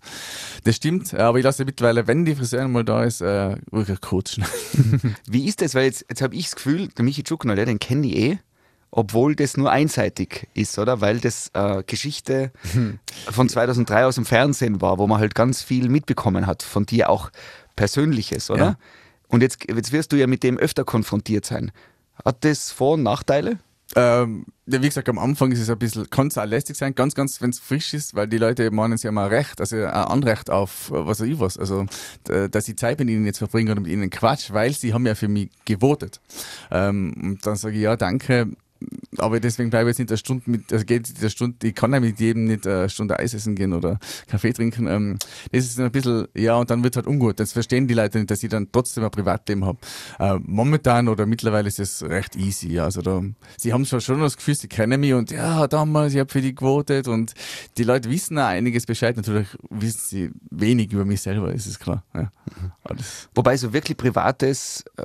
Das 0.62 0.76
stimmt, 0.76 1.12
aber 1.14 1.38
ich 1.38 1.45
lasse 1.45 1.64
mittlerweile, 1.64 2.07
wenn 2.07 2.25
die 2.25 2.37
Friseurin 2.37 2.71
mal 2.71 2.85
da 2.85 3.02
ist, 3.02 3.21
äh, 3.21 3.57
wirklich 3.73 4.00
kurz 4.00 4.35
schneiden. 4.35 5.17
Wie 5.28 5.47
ist 5.49 5.61
das? 5.61 5.75
Weil 5.75 5.87
jetzt, 5.87 6.05
jetzt 6.09 6.23
habe 6.23 6.37
ich 6.37 6.45
das 6.45 6.55
Gefühl, 6.57 6.88
der 6.97 7.04
Michi 7.04 7.23
Tschukner, 7.23 7.54
der, 7.54 7.66
den 7.66 7.78
kenne 7.78 8.07
ich 8.07 8.16
eh, 8.16 8.38
obwohl 8.90 9.37
das 9.37 9.57
nur 9.57 9.71
einseitig 9.71 10.49
ist, 10.54 10.78
oder? 10.78 11.00
Weil 11.00 11.21
das 11.21 11.50
äh, 11.52 11.83
Geschichte 11.87 12.52
von 13.30 13.49
2003 13.49 14.07
aus 14.07 14.14
dem 14.14 14.25
Fernsehen 14.25 14.80
war, 14.80 14.99
wo 14.99 15.07
man 15.07 15.21
halt 15.21 15.35
ganz 15.35 15.62
viel 15.62 15.88
mitbekommen 15.88 16.47
hat, 16.47 16.62
von 16.62 16.87
dir 16.87 17.11
auch 17.11 17.30
Persönliches, 17.76 18.50
oder? 18.50 18.64
Ja. 18.64 18.78
Und 19.28 19.42
jetzt, 19.42 19.59
jetzt 19.68 19.92
wirst 19.92 20.12
du 20.12 20.16
ja 20.16 20.26
mit 20.26 20.42
dem 20.42 20.57
öfter 20.57 20.85
konfrontiert 20.85 21.45
sein. 21.45 21.71
Hat 22.25 22.45
das 22.45 22.73
Vor- 22.73 22.95
und 22.95 23.02
Nachteile? 23.02 23.59
Ähm, 23.97 24.45
wie 24.66 24.80
gesagt, 24.80 25.09
am 25.09 25.18
Anfang 25.18 25.50
ist 25.50 25.61
es 25.61 25.71
ein 25.71 25.78
bisschen, 25.78 26.11
kann 26.11 26.28
es 26.28 26.37
auch 26.37 26.45
lästig 26.45 26.76
sein, 26.76 26.95
ganz, 26.95 27.14
ganz, 27.14 27.40
wenn 27.40 27.50
es 27.50 27.59
frisch 27.59 27.95
ist, 27.95 28.14
weil 28.14 28.28
die 28.28 28.37
Leute 28.37 28.71
meinen, 28.71 28.99
sie 28.99 29.09
haben 29.09 29.16
ein 29.16 29.28
Recht, 29.28 29.61
also 29.61 29.76
ein 29.76 29.87
Anrecht 29.87 30.50
auf 30.50 30.90
äh, 30.90 31.07
was 31.07 31.21
weiß 31.21 31.28
ich 31.28 31.40
was, 31.40 31.57
also 31.57 31.87
dass 32.25 32.68
ich 32.68 32.76
Zeit 32.76 32.99
mit 32.99 33.09
ihnen 33.09 33.25
jetzt 33.25 33.38
verbringe 33.38 33.73
oder 33.73 33.80
mit 33.80 33.90
ihnen 33.90 34.11
Quatsch, 34.11 34.52
weil 34.52 34.73
sie 34.73 34.92
haben 34.92 35.07
ja 35.07 35.14
für 35.14 35.28
mich 35.28 35.50
gewotet. 35.64 36.21
Ähm, 36.71 37.14
und 37.21 37.47
dann 37.47 37.57
sage 37.57 37.76
ich, 37.76 37.83
ja, 37.83 37.97
danke, 37.97 38.50
aber 39.19 39.41
deswegen 39.41 39.71
bleibe 39.71 39.91
ich 39.91 39.95
jetzt 39.95 39.99
nicht 39.99 40.11
eine 40.11 40.19
Stunde 40.19 40.51
mit, 40.51 40.73
also 40.73 40.85
geht 40.85 41.13
eine 41.19 41.31
Stunde, 41.31 41.67
ich 41.67 41.75
kann 41.75 41.93
ja 41.93 42.01
mit 42.01 42.21
jedem 42.21 42.45
nicht 42.45 42.67
eine 42.67 42.89
Stunde 42.89 43.19
Eis 43.19 43.35
essen 43.35 43.55
gehen 43.55 43.73
oder 43.73 43.99
Kaffee 44.29 44.53
trinken. 44.53 44.87
Ähm, 44.87 45.19
das 45.53 45.65
ist 45.65 45.81
ein 45.81 45.91
bisschen, 45.91 46.29
ja, 46.35 46.57
und 46.57 46.71
dann 46.71 46.85
wird 46.85 46.97
halt 46.97 47.07
ungut. 47.07 47.41
Das 47.41 47.53
verstehen 47.53 47.89
die 47.89 47.95
Leute 47.95 48.19
nicht, 48.19 48.31
dass 48.31 48.43
ich 48.43 48.51
dann 48.51 48.71
trotzdem 48.71 49.05
ein 49.05 49.11
Privatleben 49.11 49.65
habe. 49.65 49.79
Äh, 50.19 50.39
momentan 50.43 51.09
oder 51.09 51.27
mittlerweile 51.27 51.69
ist 51.69 51.81
es 51.81 52.03
recht 52.03 52.37
easy. 52.37 52.79
Also 52.79 53.03
da, 53.03 53.23
sie 53.57 53.73
haben 53.73 53.85
schon, 53.85 54.01
schon 54.01 54.21
das 54.21 54.37
Gefühl, 54.37 54.55
sie 54.55 54.69
kennen 54.69 55.01
mich 55.01 55.15
und 55.15 55.31
ja, 55.31 55.67
damals, 55.67 56.15
ich 56.15 56.21
habe 56.21 56.31
für 56.31 56.41
die 56.41 56.55
gewotet 56.55 57.09
und 57.09 57.35
die 57.77 57.85
Leute 57.85 58.11
wissen 58.11 58.39
auch 58.39 58.47
einiges 58.47 58.87
Bescheid. 58.87 59.17
Natürlich 59.17 59.49
wissen 59.71 60.01
sie 60.05 60.31
wenig 60.51 60.93
über 60.93 61.05
mich 61.05 61.21
selber, 61.21 61.53
ist 61.53 61.67
es 61.67 61.79
klar. 61.79 62.05
Ja. 62.15 62.31
Wobei 63.35 63.57
so 63.57 63.73
wirklich 63.73 63.97
Privates 63.97 64.85
äh, 64.97 65.03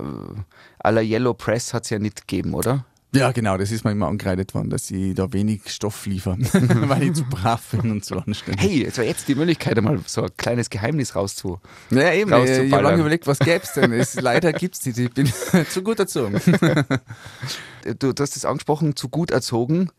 à 0.84 0.92
la 0.92 1.02
Yellow 1.02 1.34
Press 1.34 1.74
hat 1.74 1.84
es 1.86 1.90
ja 1.90 2.00
nicht 2.00 2.28
gegeben, 2.28 2.54
oder? 2.54 2.86
Ja, 3.14 3.32
genau, 3.32 3.58
das 3.58 3.72
ist 3.72 3.84
mir 3.84 3.92
immer 3.92 4.08
angekreidet 4.08 4.54
worden, 4.54 4.70
dass 4.70 4.88
sie 4.88 5.14
da 5.14 5.32
wenig 5.32 5.70
Stoff 5.70 6.06
liefern, 6.06 6.48
weil 6.54 7.04
ich 7.04 7.14
zu 7.14 7.24
brav 7.26 7.62
bin 7.72 7.92
und 7.92 8.06
zu 8.06 8.18
anständig. 8.18 8.62
Hey, 8.62 8.86
es 8.86 8.98
war 8.98 9.06
jetzt 9.06 9.28
die 9.28 9.36
Möglichkeit, 9.36 9.78
einmal 9.78 10.00
so 10.06 10.24
ein 10.24 10.30
kleines 10.36 10.70
Geheimnis 10.70 11.16
rauszu. 11.16 11.60
Ja, 11.92 12.12
eben. 12.14 12.32
Ich 12.32 12.72
habe 12.72 12.84
lange 12.84 13.02
überlegt, 13.02 13.28
was 13.28 13.40
gäbe 13.40 13.64
es 13.64 13.74
denn? 13.74 13.94
Es, 13.94 14.20
leider 14.20 14.52
gibt 14.54 14.76
es 14.76 14.86
nicht. 14.86 14.98
Ich 14.98 15.14
bin 15.14 15.32
zu 15.70 15.84
gut 15.84 16.00
erzogen. 16.00 16.42
du, 18.00 18.14
du 18.14 18.24
hast 18.24 18.36
es 18.36 18.46
angesprochen, 18.46 18.96
zu 18.96 19.10
gut 19.10 19.32
erzogen. 19.32 19.90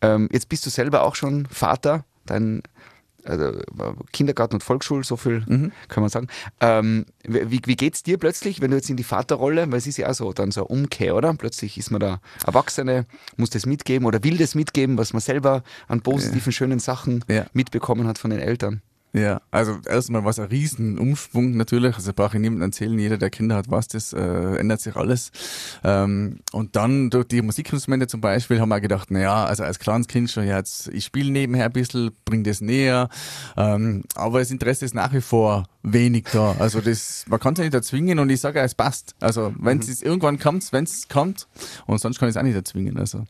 Ähm, 0.00 0.28
jetzt 0.32 0.48
bist 0.48 0.64
du 0.64 0.70
selber 0.70 1.02
auch 1.02 1.16
schon 1.16 1.46
Vater, 1.46 2.04
dein 2.26 2.62
also 3.24 3.60
Kindergarten 4.12 4.54
und 4.56 4.62
Volksschule, 4.62 5.04
so 5.04 5.16
viel 5.16 5.72
kann 5.88 6.02
man 6.02 6.08
sagen. 6.10 6.28
Ähm, 6.60 7.06
wie, 7.24 7.60
wie 7.64 7.76
geht's 7.76 8.02
dir 8.02 8.18
plötzlich, 8.18 8.60
wenn 8.60 8.70
du 8.70 8.76
jetzt 8.76 8.90
in 8.90 8.96
die 8.96 9.04
Vaterrolle, 9.04 9.70
weil 9.70 9.78
es 9.78 9.86
ist 9.86 9.96
ja 9.98 10.08
auch 10.08 10.14
so, 10.14 10.32
dann 10.32 10.50
so 10.50 10.60
eine 10.62 10.68
Umkehr, 10.68 11.14
oder? 11.16 11.32
Plötzlich 11.34 11.78
ist 11.78 11.90
man 11.90 12.00
da 12.00 12.20
Erwachsene, 12.46 13.06
muss 13.36 13.50
das 13.50 13.66
mitgeben 13.66 14.06
oder 14.06 14.22
will 14.24 14.36
das 14.38 14.54
mitgeben, 14.54 14.98
was 14.98 15.12
man 15.12 15.20
selber 15.20 15.62
an 15.88 16.00
positiven, 16.00 16.52
schönen 16.52 16.78
Sachen 16.78 17.24
Ja. 17.28 17.46
mitbekommen 17.52 18.06
hat 18.06 18.18
von 18.18 18.30
den 18.30 18.40
Eltern. 18.40 18.82
Ja, 19.12 19.40
also 19.50 19.78
erstmal 19.88 20.22
war 20.22 20.30
es 20.30 20.38
ein 20.38 20.46
Riesenumschwung 20.46 21.56
natürlich. 21.56 21.96
Also 21.96 22.12
brauche 22.12 22.36
ich 22.36 22.40
niemandem 22.40 22.68
erzählen, 22.68 22.96
jeder, 22.96 23.18
der 23.18 23.30
Kinder 23.30 23.56
hat, 23.56 23.68
weiß 23.68 23.88
das, 23.88 24.12
äh, 24.12 24.56
ändert 24.56 24.80
sich 24.80 24.94
alles. 24.94 25.32
Ähm, 25.82 26.38
und 26.52 26.76
dann 26.76 27.10
durch 27.10 27.26
die 27.26 27.42
Musikinstrumente 27.42 28.06
zum 28.06 28.20
Beispiel 28.20 28.60
haben 28.60 28.68
wir 28.68 28.80
gedacht, 28.80 29.10
naja, 29.10 29.44
also 29.44 29.64
als 29.64 29.80
kleines 29.80 30.06
Kind 30.06 30.30
schon, 30.30 30.46
ja, 30.46 30.58
jetzt, 30.58 30.88
ich 30.88 31.04
spiele 31.04 31.32
nebenher 31.32 31.66
ein 31.66 31.72
bisschen, 31.72 32.12
bring 32.24 32.44
das 32.44 32.60
näher. 32.60 33.08
Ähm, 33.56 34.04
aber 34.14 34.38
das 34.38 34.52
Interesse 34.52 34.84
ist 34.84 34.94
nach 34.94 35.12
wie 35.12 35.20
vor 35.20 35.66
wenig 35.82 36.28
da. 36.32 36.54
Also 36.60 36.80
das, 36.80 37.24
man 37.28 37.40
kann 37.40 37.54
es 37.54 37.58
ja 37.58 37.64
nicht 37.64 37.74
erzwingen 37.74 38.20
und 38.20 38.30
ich 38.30 38.40
sage, 38.40 38.60
es 38.60 38.76
passt. 38.76 39.16
Also 39.18 39.52
wenn 39.58 39.78
mhm. 39.78 39.82
es 39.82 40.02
irgendwann 40.02 40.38
kommt, 40.38 40.72
wenn 40.72 40.84
es 40.84 41.08
kommt, 41.08 41.48
und 41.86 42.00
sonst 42.00 42.20
kann 42.20 42.28
ich 42.28 42.36
es 42.36 42.36
auch 42.36 42.44
nicht 42.44 42.54
erzwingen. 42.54 42.96
Also 42.96 43.24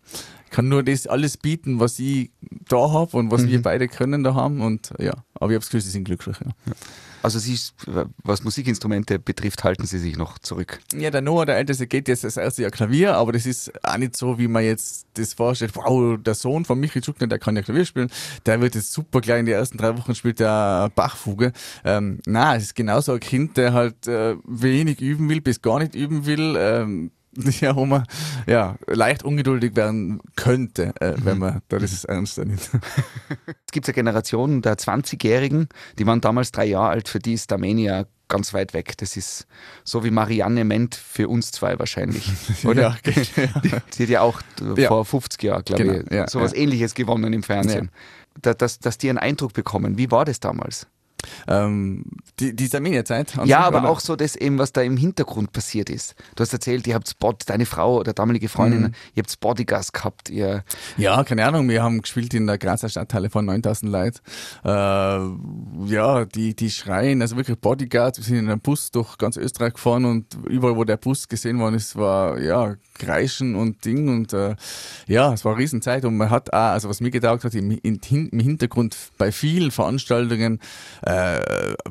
kann 0.50 0.68
nur 0.68 0.82
das 0.82 1.06
alles 1.06 1.36
bieten, 1.36 1.80
was 1.80 1.98
ich 1.98 2.30
da 2.68 2.90
habe 2.90 3.16
und 3.16 3.30
was 3.30 3.42
mhm. 3.42 3.48
wir 3.48 3.62
beide 3.62 3.88
können 3.88 4.24
da 4.24 4.34
haben 4.34 4.60
und 4.60 4.92
ja, 4.98 5.14
aber 5.34 5.52
ich 5.52 5.54
habe 5.54 5.60
das 5.60 5.66
Gefühl, 5.66 5.80
sie 5.80 5.90
sind 5.90 6.04
glücklich. 6.04 6.36
Ja. 6.44 6.72
Also 7.22 7.38
Sie, 7.38 7.58
was 8.22 8.44
Musikinstrumente 8.44 9.18
betrifft, 9.18 9.62
halten 9.62 9.86
Sie 9.86 9.98
sich 9.98 10.16
noch 10.16 10.38
zurück. 10.38 10.80
Ja, 10.94 11.10
der 11.10 11.20
Noah, 11.20 11.44
der 11.44 11.58
Älteste, 11.58 11.86
geht 11.86 12.08
jetzt 12.08 12.24
das 12.24 12.36
erste 12.36 12.62
Jahr 12.62 12.70
Klavier, 12.70 13.14
aber 13.14 13.32
das 13.32 13.46
ist 13.46 13.72
auch 13.84 13.98
nicht 13.98 14.16
so, 14.16 14.38
wie 14.38 14.48
man 14.48 14.64
jetzt 14.64 15.06
das 15.14 15.34
vorstellt. 15.34 15.76
Wow, 15.76 16.18
der 16.18 16.34
Sohn 16.34 16.64
von 16.64 16.80
Michi 16.80 17.00
Tschukner, 17.00 17.26
der 17.26 17.38
kann 17.38 17.56
ja 17.56 17.62
Klavier 17.62 17.84
spielen, 17.84 18.10
der 18.46 18.60
wird 18.60 18.74
jetzt 18.74 18.92
super 18.92 19.20
gleich 19.20 19.40
in 19.40 19.46
die 19.46 19.52
ersten 19.52 19.76
drei 19.76 19.96
Wochen 19.98 20.14
spielt 20.14 20.40
der 20.40 20.90
Bachfuge. 20.94 21.52
Ähm, 21.84 22.20
na, 22.26 22.56
es 22.56 22.64
ist 22.64 22.74
genauso 22.74 23.12
ein 23.12 23.20
Kind, 23.20 23.56
der 23.56 23.74
halt 23.74 24.06
äh, 24.06 24.36
wenig 24.46 25.00
üben 25.00 25.28
will, 25.28 25.42
bis 25.42 25.60
gar 25.60 25.78
nicht 25.78 25.94
üben 25.94 26.24
will. 26.24 26.56
Ähm, 26.58 27.10
ja, 27.60 27.76
wo 27.76 27.86
man 27.86 28.04
ja, 28.46 28.76
leicht 28.86 29.22
ungeduldig 29.22 29.76
werden 29.76 30.20
könnte, 30.36 30.92
äh, 31.00 31.14
wenn 31.18 31.34
mhm. 31.34 31.40
man 31.40 31.62
da 31.68 31.78
das 31.78 32.04
ernst 32.04 32.38
nimmt. 32.38 32.70
Es 33.46 33.72
gibt 33.72 33.86
ja 33.86 33.92
Generationen 33.92 34.62
der 34.62 34.76
20-Jährigen, 34.76 35.68
die 35.98 36.06
waren 36.06 36.20
damals 36.20 36.50
drei 36.50 36.64
Jahre 36.64 36.88
alt, 36.88 37.08
für 37.08 37.20
die 37.20 37.34
ist 37.34 37.52
Armenia 37.52 38.06
ganz 38.30 38.52
weit 38.52 38.74
weg. 38.74 38.96
Das 38.96 39.16
ist 39.16 39.46
so 39.84 40.02
wie 40.02 40.10
Marianne 40.10 40.64
Ment 40.64 40.96
für 40.96 41.28
uns 41.28 41.52
zwei 41.52 41.78
wahrscheinlich. 41.78 42.32
Oder? 42.64 42.96
Ja, 43.04 43.12
ja. 43.36 43.60
Die, 43.60 43.68
die, 43.68 44.02
hat 44.02 44.08
ja 44.08 44.20
auch 44.22 44.40
ja. 44.76 44.88
vor 44.88 45.04
50 45.04 45.42
Jahren, 45.42 45.64
glaube 45.64 45.84
genau, 45.84 46.00
ich, 46.00 46.10
ja, 46.10 46.28
sowas 46.28 46.52
ähnliches 46.52 46.94
gewonnen 46.94 47.32
im 47.32 47.42
Fernsehen. 47.42 47.90
Da, 48.40 48.54
dass, 48.54 48.78
dass 48.78 48.98
die 48.98 49.08
einen 49.08 49.18
Eindruck 49.18 49.52
bekommen. 49.52 49.98
Wie 49.98 50.10
war 50.10 50.24
das 50.24 50.40
damals? 50.40 50.86
Ähm, 51.48 52.04
die, 52.38 52.54
die 52.54 52.74
Armenier-Zeit. 52.74 53.34
Ja, 53.44 53.60
aber 53.60 53.80
oder? 53.80 53.90
auch 53.90 54.00
so 54.00 54.16
das 54.16 54.36
eben, 54.36 54.58
was 54.58 54.72
da 54.72 54.82
im 54.82 54.96
Hintergrund 54.96 55.52
passiert 55.52 55.90
ist. 55.90 56.14
Du 56.36 56.42
hast 56.42 56.52
erzählt, 56.52 56.86
ihr 56.86 56.94
habt 56.94 57.08
Spot, 57.08 57.34
deine 57.46 57.66
Frau 57.66 57.98
oder 57.98 58.12
damalige 58.12 58.48
Freundin, 58.48 58.82
mhm. 58.82 58.94
ihr 59.14 59.22
habt 59.22 59.40
Bodygas 59.40 59.92
gehabt. 59.92 60.30
Ihr 60.30 60.64
ja, 60.96 61.22
keine 61.24 61.44
Ahnung, 61.44 61.68
wir 61.68 61.82
haben 61.82 62.02
gespielt 62.02 62.34
in 62.34 62.46
der 62.46 62.58
Grazer 62.58 62.88
Stadthalle 62.88 63.30
von 63.30 63.44
9000 63.44 63.92
Leuten. 63.92 64.18
Äh, 64.64 64.70
ja, 65.92 66.24
die, 66.24 66.54
die 66.54 66.70
schreien, 66.70 67.22
also 67.22 67.36
wirklich 67.36 67.58
Bodyguards. 67.58 68.18
Wir 68.18 68.24
sind 68.24 68.36
in 68.36 68.48
einem 68.48 68.60
Bus 68.60 68.90
durch 68.90 69.18
ganz 69.18 69.36
Österreich 69.36 69.74
gefahren 69.74 70.04
und 70.04 70.26
überall, 70.48 70.76
wo 70.76 70.84
der 70.84 70.96
Bus 70.96 71.28
gesehen 71.28 71.58
worden 71.58 71.74
ist, 71.74 71.96
war 71.96 72.38
ja 72.38 72.76
Kreischen 72.98 73.54
und 73.54 73.84
Ding 73.84 74.08
und 74.08 74.32
äh, 74.32 74.54
ja, 75.06 75.32
es 75.32 75.44
war 75.44 75.52
eine 75.52 75.62
Riesenzeit 75.62 76.04
und 76.04 76.16
man 76.16 76.30
hat 76.30 76.52
auch, 76.52 76.72
also 76.72 76.88
was 76.88 77.00
mir 77.00 77.10
getaugt 77.10 77.44
hat, 77.44 77.54
im, 77.54 77.70
im 77.82 78.00
Hintergrund 78.02 78.96
bei 79.18 79.32
vielen 79.32 79.70
Veranstaltungen 79.70 80.60
äh, 81.02 81.09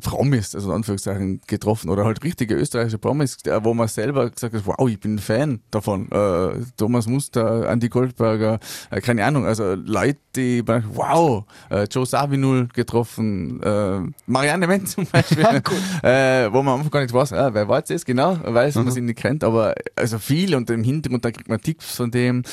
Promis, 0.02 0.56
also 0.56 0.70
in 0.70 0.76
Anführungszeichen, 0.76 1.42
getroffen 1.48 1.90
oder 1.90 2.06
halt 2.06 2.24
richtige 2.24 2.56
österreichische 2.56 2.98
Promis, 2.98 3.38
wo 3.62 3.74
man 3.74 3.88
selber 3.88 4.30
gesagt 4.30 4.54
hat, 4.54 4.66
wow, 4.66 4.90
ich 4.90 5.00
bin 5.00 5.20
Fan 5.20 5.60
davon. 5.72 6.12
Äh, 6.12 6.62
Thomas 6.78 7.08
Muster, 7.08 7.70
Andy 7.70 7.90
Goldberger, 7.90 8.60
äh, 8.92 9.02
keine 9.02 9.26
Ahnung, 9.26 9.46
also 9.46 9.76
Leute, 9.76 10.20
die, 10.36 10.64
wow, 10.66 11.44
äh, 11.70 11.86
Joe 11.90 12.06
Savinul 12.06 12.68
getroffen, 12.74 13.62
äh, 13.64 14.00
Marianne 14.28 14.68
Wendt 14.68 14.90
zum 14.90 15.06
Beispiel, 15.06 15.44
äh, 16.04 16.52
wo 16.52 16.62
man 16.62 16.80
einfach 16.80 16.92
gar 16.92 17.02
nicht 17.02 17.14
weiß, 17.14 17.32
äh, 17.32 17.54
wer 17.54 17.68
war 17.68 17.80
jetzt 17.80 18.06
genau, 18.06 18.38
weiß, 18.44 18.76
mhm. 18.76 18.84
man 18.84 18.94
sie 18.94 19.02
nicht 19.02 19.20
kennt, 19.20 19.44
aber 19.44 19.76
also 19.96 20.20
viel 20.20 20.56
und 20.56 20.70
im 20.70 20.84
Hintergrund, 20.84 21.26
da 21.26 21.32
kriegt 21.32 21.50
man 21.50 21.62
Tipps 21.62 21.96
von 21.96 22.12
dem, 22.12 22.44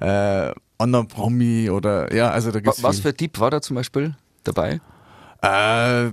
äh, 0.00 0.52
Anna 0.78 1.04
Promi 1.04 1.70
oder 1.70 2.12
ja, 2.12 2.30
also 2.30 2.50
da 2.50 2.60
gibt's 2.60 2.82
Was 2.82 2.96
viel. 2.96 3.02
für 3.02 3.16
Tipp 3.16 3.38
war 3.38 3.50
da 3.50 3.62
zum 3.62 3.76
Beispiel 3.76 4.16
dabei? 4.42 4.80
Äh, 5.42 6.12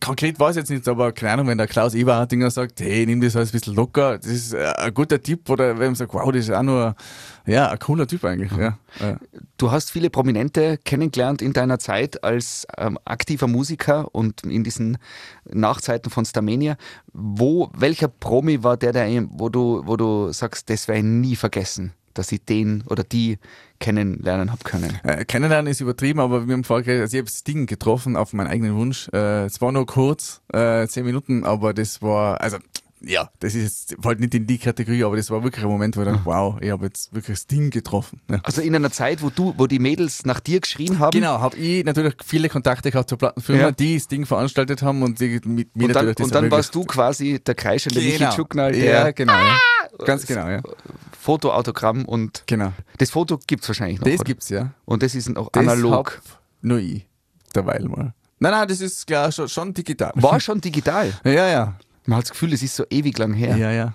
konkret 0.00 0.38
weiß 0.38 0.56
ich 0.56 0.60
jetzt 0.60 0.70
nicht, 0.70 0.88
aber 0.88 1.12
keine 1.12 1.32
Ahnung, 1.32 1.46
wenn 1.46 1.58
der 1.58 1.66
Klaus 1.66 1.94
Eberhardinger 1.94 2.50
sagt, 2.50 2.80
hey, 2.80 3.06
nimm 3.06 3.20
das 3.20 3.36
alles 3.36 3.50
ein 3.50 3.52
bisschen 3.52 3.74
locker, 3.74 4.18
das 4.18 4.26
ist 4.26 4.52
äh, 4.52 4.72
ein 4.76 4.92
guter 4.92 5.22
Tipp 5.22 5.48
oder 5.48 5.78
wenn 5.78 5.88
man 5.88 5.94
sagt, 5.94 6.12
wow, 6.12 6.30
das 6.30 6.44
ist 6.44 6.50
auch 6.50 6.62
nur 6.62 6.94
ja, 7.46 7.70
ein 7.70 7.78
cooler 7.78 8.06
Typ 8.06 8.24
eigentlich. 8.24 8.52
Ja. 8.52 8.78
Du 9.56 9.70
hast 9.70 9.90
viele 9.90 10.10
Prominente 10.10 10.78
kennengelernt 10.84 11.40
in 11.40 11.52
deiner 11.54 11.78
Zeit 11.78 12.22
als 12.22 12.66
ähm, 12.76 12.98
aktiver 13.04 13.46
Musiker 13.46 14.14
und 14.14 14.42
in 14.42 14.64
diesen 14.64 14.98
Nachzeiten 15.50 16.10
von 16.10 16.24
Starmania. 16.24 16.76
Wo, 17.12 17.70
welcher 17.74 18.08
Promi 18.08 18.62
war 18.62 18.76
der, 18.76 18.92
der 18.92 19.08
wo 19.30 19.48
du, 19.48 19.82
wo 19.86 19.96
du 19.96 20.30
sagst, 20.32 20.68
das 20.68 20.88
werde 20.88 21.00
ich 21.00 21.04
nie 21.06 21.36
vergessen? 21.36 21.94
Dass 22.18 22.32
ich 22.32 22.44
den 22.44 22.82
oder 22.86 23.04
die 23.04 23.38
kennenlernen 23.78 24.50
habe 24.50 24.64
können. 24.64 24.98
Äh, 25.04 25.24
kennenlernen 25.24 25.70
ist 25.70 25.80
übertrieben, 25.80 26.20
aber 26.20 26.46
wir 26.48 26.54
haben 26.54 26.64
vorher, 26.64 27.02
also 27.02 27.16
ich 27.16 27.22
habe 27.22 27.30
Sting 27.30 27.66
getroffen 27.66 28.16
auf 28.16 28.32
meinen 28.32 28.48
eigenen 28.48 28.74
Wunsch. 28.74 29.08
Äh, 29.12 29.44
es 29.44 29.60
war 29.60 29.70
nur 29.72 29.86
kurz, 29.86 30.40
äh, 30.52 30.86
zehn 30.88 31.04
Minuten, 31.04 31.44
aber 31.44 31.72
das 31.72 32.02
war, 32.02 32.40
also 32.40 32.58
ja, 33.00 33.30
das 33.38 33.54
ist 33.54 33.90
jetzt 33.92 34.04
halt 34.04 34.20
nicht 34.20 34.34
in 34.34 34.46
die 34.46 34.58
Kategorie, 34.58 35.04
aber 35.04 35.16
das 35.16 35.30
war 35.30 35.44
wirklich 35.44 35.64
ein 35.64 35.70
Moment, 35.70 35.96
wo 35.96 36.00
ich 36.00 36.06
dachte, 36.06 36.20
wow, 36.24 36.56
ich 36.60 36.70
habe 36.70 36.86
jetzt 36.86 37.14
wirklich 37.14 37.38
das 37.38 37.46
Ding 37.46 37.70
getroffen. 37.70 38.20
Ja. 38.28 38.40
Also 38.42 38.60
in 38.60 38.74
einer 38.74 38.90
Zeit, 38.90 39.22
wo 39.22 39.30
du, 39.30 39.54
wo 39.56 39.66
die 39.66 39.78
Mädels 39.78 40.24
nach 40.24 40.40
dir 40.40 40.60
geschrien 40.60 40.98
haben? 40.98 41.12
Genau, 41.12 41.40
habe 41.40 41.56
ich 41.56 41.84
natürlich 41.84 42.14
viele 42.24 42.48
Kontakte 42.48 42.90
gehabt 42.90 43.08
zur 43.08 43.18
Plattenfirma, 43.18 43.60
ja. 43.60 43.70
die 43.70 43.96
das 43.96 44.08
Ding 44.08 44.26
veranstaltet 44.26 44.82
haben 44.82 45.02
und 45.02 45.20
die 45.20 45.40
mit 45.44 45.76
mir 45.76 45.86
und 45.86 45.94
dann, 45.94 46.08
Und 46.08 46.34
dann 46.34 46.50
warst 46.50 46.74
du 46.74 46.84
quasi 46.84 47.38
der 47.38 47.54
kreischende 47.54 48.00
genau. 48.00 48.26
Michi 48.26 48.36
Tschuknal, 48.36 48.72
der... 48.72 48.84
Ja, 48.84 49.10
genau. 49.12 49.32
Ja. 49.32 49.58
Ganz 50.04 50.26
genau, 50.26 50.48
ja. 50.48 50.60
Fotoautogramm 51.28 52.06
und 52.06 52.44
genau. 52.46 52.72
das 52.96 53.10
Foto 53.10 53.38
gibt 53.46 53.62
es 53.62 53.68
wahrscheinlich 53.68 54.00
noch. 54.00 54.08
Das 54.08 54.24
gibt 54.24 54.42
es, 54.42 54.48
ja. 54.48 54.70
Und 54.86 55.02
das 55.02 55.14
ist 55.14 55.36
auch 55.36 55.50
das 55.52 55.62
analog. 55.62 56.22
Nur 56.62 56.78
ich, 56.78 57.06
derweil 57.54 57.84
mal. 57.84 58.14
Nein, 58.38 58.52
nein, 58.52 58.66
das 58.66 58.80
ist 58.80 59.06
klar 59.06 59.30
schon, 59.30 59.46
schon 59.46 59.74
digital. 59.74 60.10
War 60.14 60.40
schon 60.40 60.58
digital? 60.58 61.12
ja, 61.24 61.46
ja. 61.46 61.74
Man 62.06 62.16
hat 62.16 62.24
das 62.24 62.30
Gefühl, 62.30 62.54
es 62.54 62.62
ist 62.62 62.74
so 62.74 62.84
ewig 62.88 63.18
lang 63.18 63.34
her. 63.34 63.58
Ja, 63.58 63.70
ja. 63.70 63.92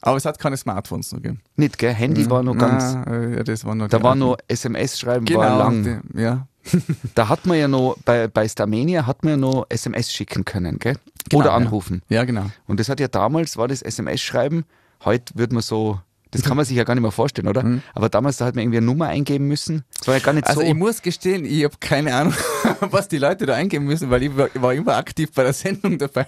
Aber 0.00 0.16
es 0.16 0.24
hat 0.24 0.38
keine 0.38 0.56
Smartphones 0.56 1.10
noch 1.10 1.20
gegeben. 1.20 1.40
Nicht, 1.56 1.76
gell? 1.76 1.92
Handy 1.92 2.22
ja, 2.22 2.30
war 2.30 2.44
noch 2.44 2.56
ganz. 2.56 2.94
ja, 2.94 3.42
das 3.42 3.64
war 3.64 3.74
noch 3.74 3.88
da 3.88 4.00
war 4.00 4.14
noch 4.14 4.36
SMS-Schreiben, 4.46 5.24
genau, 5.24 5.40
war 5.40 5.58
lang. 5.58 5.82
Die, 5.82 6.20
ja. 6.22 6.46
da 7.16 7.28
hat 7.28 7.46
man 7.46 7.58
ja 7.58 7.66
noch, 7.66 7.96
bei, 8.04 8.28
bei 8.28 8.48
Starmania 8.48 9.06
hat 9.06 9.24
man 9.24 9.32
ja 9.32 9.36
noch 9.38 9.66
SMS 9.70 10.12
schicken 10.12 10.44
können, 10.44 10.78
gell? 10.78 10.94
Genau, 11.30 11.42
Oder 11.42 11.52
anrufen. 11.52 12.02
Ja. 12.08 12.18
ja, 12.18 12.24
genau. 12.24 12.46
Und 12.68 12.78
das 12.78 12.88
hat 12.88 13.00
ja 13.00 13.08
damals, 13.08 13.56
war 13.56 13.66
das 13.66 13.82
SMS-Schreiben, 13.82 14.66
heute 15.04 15.36
wird 15.36 15.52
man 15.52 15.62
so 15.62 15.98
das 16.32 16.42
kann 16.42 16.56
man 16.56 16.66
sich 16.66 16.76
ja 16.76 16.84
gar 16.84 16.94
nicht 16.94 17.02
mehr 17.02 17.12
vorstellen, 17.12 17.48
oder? 17.48 17.62
Mhm. 17.62 17.82
Aber 17.94 18.08
damals, 18.08 18.36
da 18.38 18.46
hat 18.46 18.54
man 18.54 18.62
irgendwie 18.62 18.78
eine 18.78 18.86
Nummer 18.86 19.06
eingeben 19.06 19.46
müssen. 19.46 19.84
Das 19.98 20.08
war 20.08 20.14
ja 20.14 20.20
gar 20.20 20.32
nicht 20.32 20.46
also 20.46 20.60
so. 20.60 20.60
Also 20.60 20.72
ich 20.72 20.76
muss 20.76 21.02
gestehen, 21.02 21.44
ich 21.44 21.64
habe 21.64 21.76
keine 21.78 22.14
Ahnung, 22.14 22.34
was 22.80 23.08
die 23.08 23.18
Leute 23.18 23.46
da 23.46 23.54
eingeben 23.54 23.86
müssen, 23.86 24.10
weil 24.10 24.24
ich 24.24 24.36
war, 24.36 24.48
war 24.54 24.74
immer 24.74 24.96
aktiv 24.96 25.30
bei 25.32 25.44
der 25.44 25.52
Sendung 25.52 25.98
dabei. 25.98 26.26